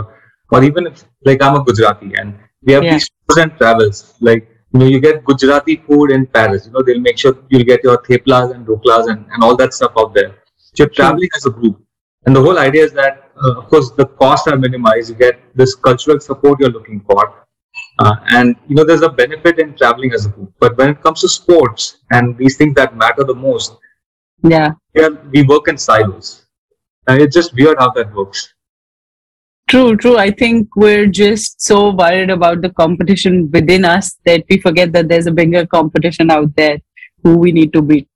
or 0.51 0.63
even 0.63 0.87
if 0.87 1.03
like 1.25 1.41
I'm 1.41 1.57
a 1.61 1.63
Gujarati 1.63 2.13
and 2.21 2.39
we 2.61 2.73
have 2.73 2.83
yeah. 2.83 2.93
these 2.93 3.09
tours 3.09 3.43
and 3.43 3.57
travels 3.57 3.99
like 4.21 4.47
you 4.73 4.79
know 4.79 4.89
you 4.93 5.01
get 5.07 5.25
Gujarati 5.25 5.77
food 5.87 6.11
in 6.11 6.25
Paris. 6.27 6.65
You 6.67 6.73
know 6.77 6.81
they'll 6.81 7.05
make 7.09 7.17
sure 7.25 7.35
you'll 7.49 7.69
get 7.73 7.83
your 7.83 7.97
theplas 8.09 8.55
and 8.55 8.65
dhoklas 8.65 9.11
and, 9.15 9.25
and 9.33 9.43
all 9.43 9.57
that 9.57 9.73
stuff 9.73 9.91
out 9.97 10.13
there. 10.13 10.31
So 10.55 10.71
you're 10.77 10.95
traveling 11.01 11.29
as 11.35 11.45
a 11.45 11.53
group, 11.59 11.83
and 12.25 12.35
the 12.35 12.41
whole 12.47 12.57
idea 12.67 12.85
is 12.91 12.93
that 13.01 13.22
uh, 13.41 13.59
of 13.59 13.69
course, 13.69 13.91
the 13.91 14.05
costs 14.05 14.47
are 14.47 14.57
minimized. 14.57 15.09
You 15.09 15.15
get 15.15 15.39
this 15.55 15.75
cultural 15.75 16.19
support 16.19 16.59
you're 16.59 16.69
looking 16.69 17.01
for. 17.01 17.45
Uh, 17.99 18.15
and, 18.29 18.55
you 18.67 18.75
know, 18.75 18.83
there's 18.83 19.01
a 19.01 19.09
benefit 19.09 19.59
in 19.59 19.75
traveling 19.75 20.13
as 20.13 20.25
a 20.25 20.29
group. 20.29 20.51
But 20.59 20.77
when 20.77 20.89
it 20.89 21.01
comes 21.01 21.21
to 21.21 21.29
sports 21.29 21.99
and 22.11 22.37
these 22.37 22.57
things 22.57 22.75
that 22.75 22.95
matter 22.95 23.23
the 23.23 23.35
most, 23.35 23.77
yeah, 24.43 24.71
we, 24.93 25.03
are, 25.03 25.11
we 25.31 25.43
work 25.43 25.67
in 25.67 25.77
silos. 25.77 26.45
And 27.07 27.21
it's 27.21 27.35
just 27.35 27.53
weird 27.55 27.77
how 27.79 27.91
that 27.91 28.13
works. 28.13 28.53
True, 29.69 29.95
true. 29.95 30.17
I 30.17 30.29
think 30.29 30.75
we're 30.75 31.07
just 31.07 31.61
so 31.61 31.91
worried 31.91 32.29
about 32.29 32.61
the 32.61 32.69
competition 32.69 33.49
within 33.51 33.85
us 33.85 34.17
that 34.25 34.43
we 34.49 34.59
forget 34.59 34.91
that 34.91 35.07
there's 35.07 35.25
a 35.27 35.31
bigger 35.31 35.65
competition 35.65 36.29
out 36.29 36.55
there 36.55 36.77
who 37.23 37.37
we 37.37 37.51
need 37.51 37.73
to 37.73 37.81
beat 37.81 38.07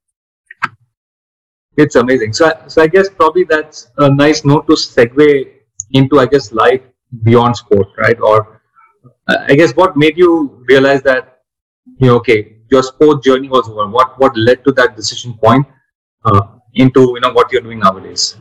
it's 1.78 1.96
amazing. 1.96 2.32
So, 2.32 2.52
so 2.66 2.82
I 2.82 2.88
guess 2.88 3.08
probably 3.08 3.44
that's 3.44 3.90
a 3.98 4.12
nice 4.12 4.44
note 4.44 4.66
to 4.66 4.74
segue 4.74 5.52
into, 5.92 6.18
I 6.18 6.26
guess, 6.26 6.52
life 6.52 6.82
beyond 7.22 7.56
sport, 7.56 7.88
right? 7.96 8.18
Or 8.20 8.60
uh, 9.28 9.46
I 9.48 9.54
guess 9.54 9.72
what 9.72 9.96
made 9.96 10.18
you 10.18 10.64
realize 10.68 11.02
that, 11.02 11.42
you 12.00 12.08
know, 12.08 12.16
okay, 12.16 12.58
your 12.70 12.82
sport 12.82 13.22
journey 13.22 13.48
was 13.48 13.68
over. 13.68 13.86
What 13.86 14.18
what 14.18 14.36
led 14.36 14.64
to 14.64 14.72
that 14.72 14.96
decision 14.96 15.34
point 15.42 15.66
uh, 16.24 16.42
into 16.74 17.00
you 17.14 17.20
know 17.20 17.32
what 17.32 17.50
you're 17.52 17.62
doing 17.62 17.78
nowadays? 17.78 18.36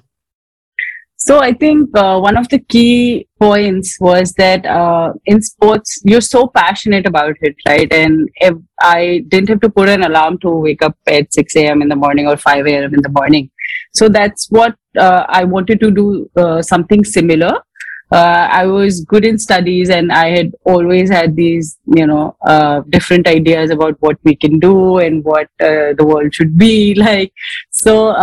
So 1.19 1.39
I 1.39 1.51
think 1.51 1.89
uh, 1.97 2.19
one 2.19 2.37
of 2.37 2.47
the 2.49 2.59
key 2.59 3.27
points 3.39 3.97
was 3.99 4.33
that 4.33 4.63
uh, 4.67 5.13
in 5.25 5.41
sports 5.41 5.99
you're 6.05 6.21
so 6.21 6.47
passionate 6.47 7.07
about 7.07 7.35
it, 7.41 7.55
right? 7.67 7.91
And 7.91 8.29
if 8.35 8.53
I 8.79 9.25
didn't 9.27 9.49
have 9.49 9.59
to 9.61 9.69
put 9.69 9.89
an 9.89 10.03
alarm 10.03 10.37
to 10.39 10.51
wake 10.51 10.83
up 10.83 10.95
at 11.07 11.33
6 11.33 11.55
a.m. 11.55 11.81
in 11.81 11.89
the 11.89 11.95
morning 11.95 12.27
or 12.27 12.37
5 12.37 12.67
a.m. 12.67 12.93
in 12.93 13.01
the 13.01 13.09
morning. 13.09 13.49
So 13.95 14.09
that's 14.09 14.47
what 14.51 14.75
uh, 14.95 15.25
I 15.27 15.43
wanted 15.43 15.79
to 15.79 15.89
do 15.89 16.29
uh, 16.35 16.61
something 16.61 17.03
similar. 17.03 17.63
Uh, 18.11 18.47
I 18.51 18.67
was 18.67 19.03
good 19.03 19.25
in 19.25 19.39
studies 19.39 19.89
and 19.89 20.13
I 20.13 20.29
had 20.29 20.53
always 20.65 21.09
had 21.09 21.35
these, 21.35 21.77
you 21.95 22.05
know, 22.05 22.37
uh, 22.45 22.81
different 22.89 23.27
ideas 23.27 23.71
about 23.71 23.97
what 24.01 24.17
we 24.23 24.35
can 24.35 24.59
do 24.59 24.99
and 24.99 25.25
what 25.25 25.49
the 25.59 25.95
world 25.99 26.33
should 26.33 26.57
be 26.57 26.93
like. 27.07 27.33
So, 27.71 28.13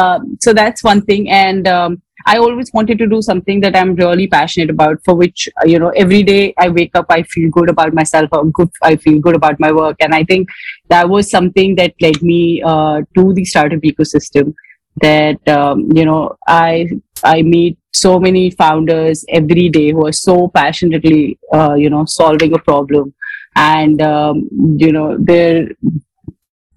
so 0.41 0.53
that's 0.53 0.85
one 0.85 1.03
thing. 1.03 1.29
And 1.29 1.67
um, 1.67 2.03
I 2.27 2.39
always 2.39 2.73
wanted 2.73 2.99
to 2.99 3.07
do 3.07 3.21
something 3.21 3.61
that 3.61 3.77
I'm 3.77 3.95
really 3.95 4.27
passionate 4.27 4.71
about, 4.71 4.99
for 5.05 5.15
which, 5.15 5.49
uh, 5.61 5.67
you 5.67 5.79
know, 5.79 5.91
every 5.91 6.23
day 6.23 6.55
I 6.59 6.69
wake 6.69 6.97
up, 6.97 7.07
I 7.11 7.23
feel 7.25 7.51
good 7.51 7.69
about 7.69 7.93
myself, 7.93 8.31
or 8.33 8.47
good, 8.47 8.71
I 8.83 8.97
feel 8.97 9.21
good 9.21 9.37
about 9.37 9.61
my 9.61 9.71
work. 9.73 9.97
And 10.01 10.15
I 10.15 10.25
think 10.25 10.49
that 10.89 11.09
was 11.09 11.31
something 11.31 11.75
that 11.77 11.95
led 12.01 12.23
me 12.23 12.63
uh, 12.63 13.03
to 13.15 13.35
the 13.35 13.45
startup 13.45 13.81
ecosystem 13.81 14.55
that, 15.03 15.47
um, 15.49 15.91
you 15.95 16.07
know, 16.07 16.37
I, 16.47 16.89
I 17.23 17.43
meet 17.43 17.79
so 17.93 18.19
many 18.19 18.51
founders 18.51 19.25
every 19.29 19.69
day 19.69 19.93
who 19.93 20.07
are 20.07 20.13
so 20.13 20.49
passionately, 20.49 21.39
uh, 21.53 21.75
you 21.75 21.91
know, 21.91 22.07
solving 22.07 22.55
a 22.55 22.59
problem. 22.59 23.15
And, 23.55 24.01
um, 24.01 24.49
you 24.79 24.93
know, 24.93 25.17
they're, 25.19 25.69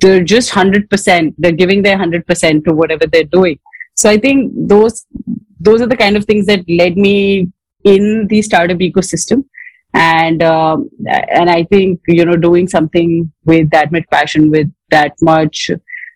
they're 0.01 0.23
just 0.23 0.51
100%, 0.51 1.35
they're 1.37 1.51
giving 1.53 1.83
their 1.83 1.97
100% 1.97 2.65
to 2.65 2.73
whatever 2.73 3.07
they're 3.07 3.23
doing 3.23 3.59
so 3.97 4.09
I 4.09 4.17
think 4.17 4.51
those 4.55 5.05
those 5.59 5.81
are 5.81 5.87
the 5.87 5.97
kind 5.97 6.15
of 6.15 6.25
things 6.25 6.45
that 6.45 6.63
led 6.69 6.97
me 6.97 7.51
in 7.83 8.27
the 8.27 8.41
startup 8.43 8.77
ecosystem, 8.77 9.45
and 9.93 10.43
um, 10.43 10.89
and 11.07 11.49
I 11.49 11.63
think 11.63 12.01
you 12.07 12.23
know 12.23 12.35
doing 12.35 12.67
something 12.67 13.31
with 13.45 13.71
that 13.71 13.91
much 13.91 14.03
passion, 14.11 14.51
with 14.51 14.71
that 14.91 15.13
much 15.21 15.71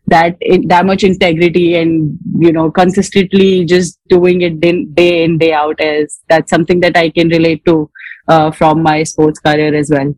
that 0.06 0.38
that 0.68 0.86
much 0.86 1.04
integrity, 1.04 1.76
and 1.78 2.20
you 2.38 2.52
know 2.52 2.70
consistently 2.70 3.66
just 3.66 4.00
doing 4.10 4.42
it 4.42 4.60
day 4.62 5.24
in 5.24 5.40
day 5.40 5.52
out 5.52 5.82
is 5.82 6.20
that's 6.30 6.52
something 6.52 6.82
that 6.82 6.96
I 6.96 7.10
can 7.10 7.30
relate 7.30 7.66
to 7.66 7.90
uh, 8.28 8.52
from 8.52 8.84
my 8.84 9.02
sports 9.02 9.40
career 9.40 9.74
as 9.74 9.90
well. 9.90 10.14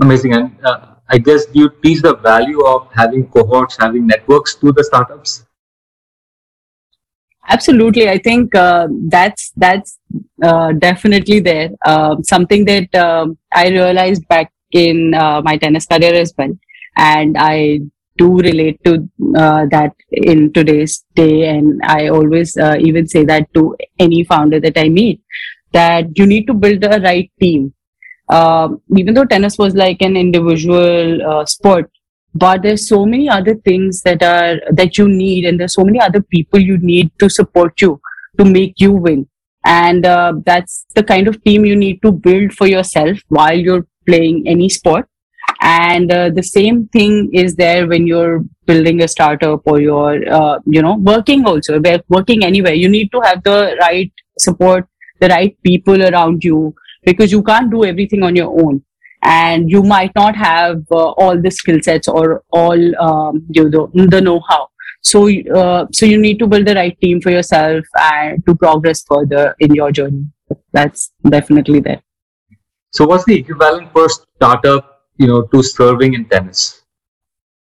Amazing, 0.00 0.32
and 0.32 0.64
uh, 0.64 0.94
I 1.10 1.18
guess 1.18 1.44
you 1.52 1.68
teach 1.82 2.00
the 2.00 2.16
value 2.16 2.64
of 2.64 2.88
having 2.94 3.28
cohorts, 3.28 3.76
having 3.78 4.06
networks 4.06 4.54
to 4.54 4.72
the 4.72 4.82
startups 4.84 5.44
absolutely. 7.50 8.08
I 8.08 8.18
think 8.18 8.54
uh, 8.54 8.88
that's 9.08 9.52
that's 9.56 9.98
uh, 10.42 10.72
definitely 10.72 11.40
there. 11.40 11.70
Uh, 11.84 12.16
something 12.22 12.64
that 12.66 12.94
um, 12.94 13.38
i 13.52 13.68
realized 13.68 14.26
back 14.28 14.52
in 14.72 15.14
uh, 15.14 15.40
my 15.42 15.56
tennis 15.56 15.86
career 15.86 16.14
as 16.14 16.32
well. 16.38 16.52
And 16.96 17.36
i 17.38 17.80
do 18.18 18.36
relate 18.36 18.78
to 18.84 19.08
uh, 19.36 19.64
that 19.70 19.92
in 20.12 20.52
today's 20.52 21.04
day. 21.14 21.48
And 21.48 21.80
i 21.84 22.08
always 22.08 22.56
uh, 22.56 22.76
even 22.80 23.06
say 23.08 23.24
that 23.24 23.52
to 23.54 23.76
any 23.98 24.24
founder 24.24 24.60
that 24.60 24.78
i 24.78 24.88
meet 24.88 25.20
that 25.72 26.18
you 26.18 26.26
need 26.26 26.46
to 26.46 26.54
build 26.54 26.84
a 26.84 27.00
right 27.00 27.30
team. 27.40 27.72
Um, 28.28 28.80
even 28.96 29.14
though 29.14 29.24
tennis 29.24 29.58
was 29.58 29.74
like 29.74 30.02
an 30.02 30.16
individual 30.16 31.44
sport 31.46 31.90
but 32.34 32.62
there's 32.62 32.88
so 32.88 33.04
many 33.04 33.28
other 33.28 33.54
things 33.54 34.02
that 34.02 34.22
are 34.22 34.60
that 34.72 34.96
you 34.96 35.08
need 35.08 35.44
and 35.44 35.58
there's 35.58 35.74
so 35.74 35.84
many 35.84 36.00
other 36.00 36.22
people 36.22 36.60
you 36.60 36.78
need 36.78 37.10
to 37.18 37.28
support 37.28 37.80
you 37.80 38.00
to 38.38 38.44
make 38.44 38.74
you 38.78 38.92
win. 38.92 39.28
And 39.64 40.06
uh, 40.06 40.34
that's 40.46 40.86
the 40.94 41.02
kind 41.02 41.28
of 41.28 41.42
team 41.44 41.64
you 41.64 41.76
need 41.76 42.00
to 42.02 42.12
build 42.12 42.52
for 42.52 42.66
yourself 42.66 43.18
while 43.28 43.56
you're 43.56 43.86
playing 44.06 44.44
any 44.46 44.68
sport. 44.68 45.06
And 45.60 46.10
uh, 46.10 46.30
the 46.30 46.42
same 46.42 46.88
thing 46.88 47.30
is 47.34 47.56
there 47.56 47.86
when 47.86 48.06
you're 48.06 48.42
building 48.64 49.02
a 49.02 49.08
startup 49.08 49.60
or 49.66 49.80
you're 49.80 50.32
uh, 50.32 50.58
you 50.66 50.80
know 50.80 50.96
working 50.96 51.44
also. 51.44 51.80
Working 52.08 52.44
anywhere 52.44 52.74
you 52.74 52.88
need 52.88 53.12
to 53.12 53.20
have 53.20 53.42
the 53.42 53.76
right 53.80 54.12
support 54.38 54.86
the 55.20 55.28
right 55.28 55.56
people 55.62 56.02
around 56.02 56.42
you 56.42 56.74
because 57.04 57.30
you 57.30 57.42
can't 57.42 57.70
do 57.70 57.84
everything 57.84 58.22
on 58.22 58.34
your 58.34 58.48
own 58.48 58.82
and 59.22 59.70
you 59.70 59.82
might 59.82 60.12
not 60.14 60.34
have 60.36 60.82
uh, 60.90 61.10
all 61.12 61.40
the 61.40 61.50
skill 61.50 61.80
sets 61.82 62.08
or 62.08 62.42
all 62.50 63.02
um, 63.02 63.46
you 63.50 63.68
know, 63.68 63.90
the 63.94 64.20
know-how. 64.20 64.68
So 65.02 65.28
uh, 65.54 65.86
so 65.92 66.06
you 66.06 66.18
need 66.20 66.38
to 66.40 66.46
build 66.46 66.66
the 66.66 66.74
right 66.74 66.98
team 67.00 67.20
for 67.20 67.30
yourself 67.30 67.84
and 67.98 68.44
to 68.46 68.54
progress 68.54 69.02
further 69.04 69.54
in 69.60 69.74
your 69.74 69.90
journey. 69.92 70.24
That's 70.72 71.12
definitely 71.28 71.80
there. 71.80 72.02
So 72.90 73.06
what's 73.06 73.24
the 73.24 73.36
equivalent 73.36 73.92
for 73.92 74.08
startup 74.08 75.06
you 75.16 75.26
know 75.26 75.42
to 75.42 75.62
serving 75.62 76.14
in 76.14 76.26
tennis? 76.26 76.82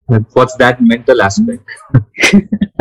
What's 0.06 0.56
that 0.56 0.80
mental 0.80 1.22
aspect? 1.22 1.62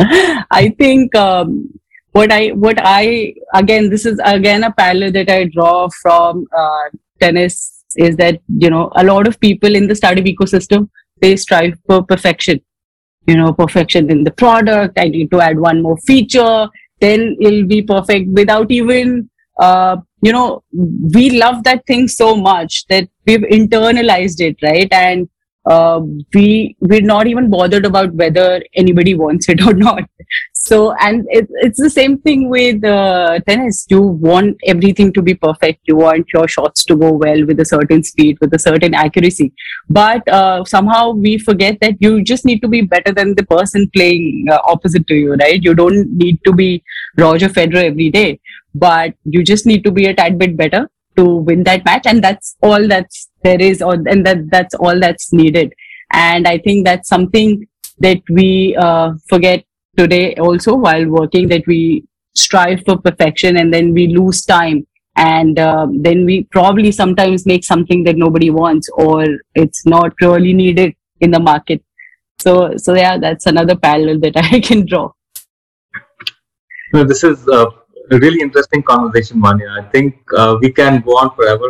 I 0.50 0.74
think 0.78 1.14
um, 1.14 1.78
what 2.12 2.32
i 2.32 2.48
what 2.48 2.78
i 2.82 3.34
again 3.54 3.90
this 3.90 4.06
is 4.06 4.20
again 4.24 4.64
a 4.64 4.72
parallel 4.72 5.12
that 5.12 5.30
i 5.30 5.44
draw 5.44 5.88
from 6.02 6.46
uh, 6.56 6.84
tennis 7.20 7.77
is 7.96 8.16
that 8.16 8.40
you 8.48 8.70
know 8.70 8.90
a 8.96 9.04
lot 9.04 9.26
of 9.26 9.40
people 9.40 9.74
in 9.74 9.86
the 9.88 9.94
startup 9.94 10.24
ecosystem 10.24 10.88
they 11.20 11.36
strive 11.36 11.74
for 11.86 12.02
perfection 12.02 12.60
you 13.26 13.36
know 13.36 13.52
perfection 13.52 14.10
in 14.10 14.24
the 14.24 14.30
product. 14.30 14.98
I 14.98 15.08
need 15.08 15.30
to 15.30 15.40
add 15.40 15.58
one 15.58 15.82
more 15.82 15.96
feature 15.98 16.68
then 17.00 17.36
it'll 17.40 17.66
be 17.66 17.82
perfect 17.82 18.28
without 18.30 18.70
even 18.70 19.30
uh, 19.60 19.96
you 20.22 20.32
know 20.32 20.62
we 21.14 21.30
love 21.30 21.64
that 21.64 21.86
thing 21.86 22.08
so 22.08 22.36
much 22.36 22.86
that 22.88 23.08
we've 23.26 23.40
internalized 23.40 24.40
it 24.40 24.56
right? 24.62 24.88
And 24.92 25.28
uh, 25.66 26.00
we 26.34 26.76
we're 26.80 27.02
not 27.02 27.26
even 27.26 27.50
bothered 27.50 27.84
about 27.84 28.14
whether 28.14 28.62
anybody 28.74 29.14
wants 29.14 29.48
it 29.48 29.62
or 29.62 29.74
not 29.88 30.02
so 30.68 30.76
and 31.00 31.26
it, 31.30 31.46
it's 31.66 31.80
the 31.80 31.90
same 31.90 32.18
thing 32.18 32.48
with 32.48 32.84
uh, 32.84 33.38
tennis. 33.48 33.86
You 33.88 34.02
want 34.02 34.56
everything 34.66 35.12
to 35.14 35.22
be 35.22 35.34
perfect. 35.34 35.80
You 35.84 35.96
want 35.96 36.26
your 36.34 36.46
shots 36.46 36.84
to 36.86 36.96
go 36.96 37.12
well 37.12 37.46
with 37.46 37.60
a 37.60 37.64
certain 37.64 38.02
speed 38.02 38.38
with 38.40 38.52
a 38.54 38.58
certain 38.58 38.94
accuracy. 38.94 39.52
But 39.88 40.28
uh, 40.28 40.64
somehow 40.64 41.12
we 41.12 41.38
forget 41.38 41.78
that 41.80 41.96
you 42.00 42.22
just 42.22 42.44
need 42.44 42.60
to 42.62 42.68
be 42.68 42.82
better 42.82 43.12
than 43.12 43.34
the 43.34 43.44
person 43.44 43.88
playing 43.96 44.46
uh, 44.50 44.58
opposite 44.64 45.06
to 45.08 45.14
you 45.14 45.34
right? 45.34 45.62
You 45.62 45.74
don't 45.74 46.10
need 46.24 46.44
to 46.44 46.52
be 46.52 46.82
roger 47.16 47.48
federer 47.48 47.84
every 47.84 48.10
day 48.10 48.40
but 48.74 49.14
you 49.24 49.42
just 49.42 49.66
need 49.66 49.82
to 49.84 49.90
be 49.90 50.06
a 50.06 50.14
tad 50.14 50.38
bit 50.38 50.56
better 50.56 50.88
to 51.16 51.24
win 51.36 51.64
that 51.64 51.84
match. 51.84 52.06
And 52.06 52.22
that's 52.22 52.56
all 52.62 52.86
that's 52.86 53.28
there 53.42 53.60
is 53.60 53.82
or 53.82 53.94
and 53.94 54.24
that 54.26 54.50
that's 54.50 54.74
all 54.74 55.00
that's 55.00 55.32
needed. 55.32 55.72
And 56.12 56.48
i 56.48 56.56
think 56.58 56.86
that's 56.86 57.08
something 57.08 57.66
that 58.00 58.20
we 58.30 58.76
uh, 58.76 59.12
forget 59.28 59.64
today 59.98 60.34
also 60.36 60.74
while 60.74 61.06
working 61.06 61.48
that 61.48 61.66
we 61.66 62.04
strive 62.34 62.82
for 62.86 62.96
perfection 62.98 63.58
and 63.58 63.74
then 63.74 63.92
we 63.92 64.06
lose 64.06 64.44
time 64.44 64.86
and 65.16 65.58
uh, 65.58 65.86
then 66.06 66.24
we 66.24 66.44
probably 66.44 66.92
sometimes 66.92 67.44
make 67.44 67.64
something 67.64 68.04
that 68.04 68.16
nobody 68.16 68.50
wants 68.50 68.88
or 68.94 69.26
it's 69.54 69.84
not 69.84 70.12
really 70.20 70.52
needed 70.52 70.94
in 71.20 71.30
the 71.32 71.40
market. 71.40 71.82
So 72.38 72.76
so 72.76 72.94
yeah 72.94 73.18
that's 73.18 73.46
another 73.46 73.76
parallel 73.76 74.20
that 74.20 74.36
i 74.52 74.60
can 74.60 74.86
draw. 74.86 75.10
No, 76.92 77.04
this 77.04 77.24
is 77.24 77.46
a 77.48 77.66
really 78.10 78.40
interesting 78.40 78.82
conversation 78.82 79.40
Vanya. 79.42 79.70
i 79.80 79.82
think 79.94 80.14
uh, 80.36 80.56
we 80.62 80.70
can 80.78 81.00
go 81.08 81.16
on 81.22 81.34
forever 81.38 81.68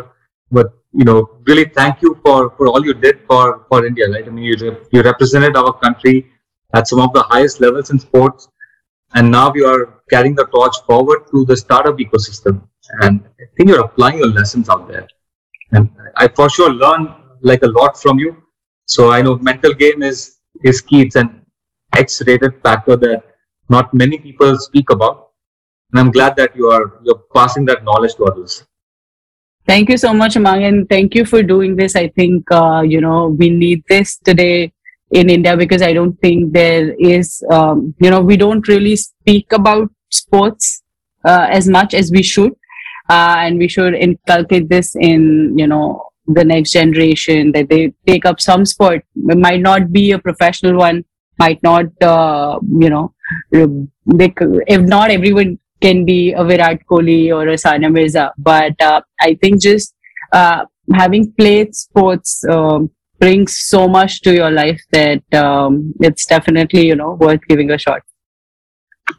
but 0.56 0.68
you 0.92 1.04
know 1.08 1.16
really 1.48 1.64
thank 1.78 2.02
you 2.04 2.10
for 2.24 2.36
for 2.56 2.68
all 2.68 2.84
you 2.88 2.94
did 3.06 3.16
for 3.30 3.64
for 3.68 3.78
india 3.88 4.06
right? 4.12 4.26
I 4.28 4.30
mean 4.30 4.44
you, 4.44 4.76
you 4.92 5.02
represented 5.02 5.56
our 5.56 5.72
country 5.84 6.16
at 6.74 6.86
some 6.86 7.00
of 7.00 7.12
the 7.12 7.22
highest 7.22 7.60
levels 7.60 7.90
in 7.90 7.98
sports. 7.98 8.48
And 9.14 9.30
now 9.30 9.52
you 9.54 9.66
are 9.66 10.02
carrying 10.10 10.34
the 10.34 10.46
torch 10.46 10.76
forward 10.86 11.26
to 11.30 11.44
the 11.44 11.56
startup 11.56 11.96
ecosystem. 11.98 12.62
And 13.00 13.24
i 13.40 13.44
think 13.56 13.68
you're 13.68 13.84
applying 13.84 14.18
your 14.18 14.28
lessons 14.28 14.68
out 14.68 14.88
there. 14.88 15.06
And 15.72 15.90
i 16.16 16.28
for 16.28 16.48
sure 16.50 16.72
learned 16.72 17.08
like 17.40 17.62
a 17.62 17.66
lot 17.66 17.98
from 18.00 18.18
you. 18.18 18.36
So 18.86 19.10
i 19.10 19.22
know 19.22 19.36
mental 19.36 19.74
game 19.74 20.02
is 20.02 20.38
is 20.62 20.80
key. 20.80 21.02
It's 21.02 21.16
an 21.16 21.42
x-rated 21.96 22.62
factor 22.62 22.96
that 22.96 23.22
not 23.68 23.92
many 23.94 24.18
people 24.18 24.58
speak 24.58 24.90
about. 24.90 25.30
And 25.90 26.00
i'm 26.00 26.10
glad 26.10 26.36
that 26.36 26.56
you 26.56 26.70
are 26.70 27.00
you're 27.02 27.22
passing 27.34 27.64
that 27.66 27.84
knowledge 27.84 28.14
to 28.16 28.24
others. 28.24 28.64
Thank 29.66 29.90
you 29.90 29.98
so 29.98 30.14
much 30.14 30.34
Hemang 30.34 30.66
and 30.66 30.88
thank 30.88 31.14
you 31.14 31.26
for 31.26 31.42
doing 31.42 31.76
this. 31.76 31.94
I 31.94 32.08
think 32.08 32.50
uh, 32.50 32.80
you 32.80 33.00
know 33.00 33.28
we 33.28 33.50
need 33.50 33.84
this 33.88 34.18
today 34.18 34.72
in 35.10 35.30
India 35.30 35.56
because 35.56 35.82
I 35.82 35.92
don't 35.92 36.18
think 36.20 36.52
there 36.52 36.92
is, 36.94 37.42
um, 37.50 37.94
you 38.00 38.10
know, 38.10 38.20
we 38.20 38.36
don't 38.36 38.66
really 38.68 38.96
speak 38.96 39.52
about 39.52 39.90
sports 40.10 40.82
uh, 41.24 41.46
as 41.50 41.68
much 41.68 41.94
as 41.94 42.10
we 42.10 42.22
should. 42.22 42.52
Uh, 43.10 43.36
and 43.38 43.58
we 43.58 43.68
should 43.68 43.94
inculcate 43.94 44.68
this 44.68 44.94
in, 44.94 45.58
you 45.58 45.66
know, 45.66 46.04
the 46.26 46.44
next 46.44 46.72
generation 46.72 47.52
that 47.52 47.70
they 47.70 47.92
take 48.06 48.26
up 48.26 48.38
some 48.38 48.66
sport. 48.66 49.02
It 49.16 49.38
might 49.38 49.62
not 49.62 49.90
be 49.90 50.12
a 50.12 50.18
professional 50.18 50.76
one, 50.76 51.04
might 51.38 51.62
not, 51.62 51.86
uh, 52.02 52.58
you 52.78 52.90
know, 52.90 53.14
they, 53.50 54.34
if 54.66 54.82
not 54.82 55.10
everyone 55.10 55.58
can 55.80 56.04
be 56.04 56.32
a 56.32 56.44
Virat 56.44 56.80
Kohli 56.90 57.34
or 57.34 57.48
a 57.48 57.54
Sania 57.54 57.90
Mirza. 57.90 58.32
But 58.36 58.78
uh, 58.82 59.00
I 59.20 59.38
think 59.40 59.62
just 59.62 59.94
uh, 60.32 60.66
having 60.92 61.32
played 61.32 61.74
sports, 61.74 62.44
um, 62.44 62.90
brings 63.18 63.56
so 63.58 63.88
much 63.88 64.20
to 64.22 64.34
your 64.34 64.50
life 64.50 64.80
that 64.90 65.22
um, 65.34 65.92
it's 66.00 66.26
definitely 66.26 66.86
you 66.86 66.96
know 66.96 67.14
worth 67.14 67.40
giving 67.48 67.70
a 67.70 67.78
shot. 67.78 68.02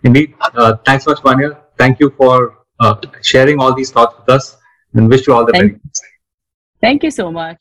Indeed. 0.03 0.35
Uh, 0.41 0.75
thanks 0.85 1.05
much 1.07 1.21
Vanya. 1.21 1.57
thank 1.77 1.99
you 1.99 2.09
for 2.12 2.59
uh, 2.79 2.95
sharing 3.21 3.59
all 3.59 3.73
these 3.73 3.91
thoughts 3.91 4.15
with 4.19 4.29
us 4.29 4.57
and 4.93 5.09
wish 5.09 5.27
you 5.27 5.33
all 5.33 5.45
the 5.45 5.51
thank, 5.51 5.81
best 5.83 6.01
thank 6.81 7.03
you 7.03 7.12
so 7.12 7.31
much 7.31 7.57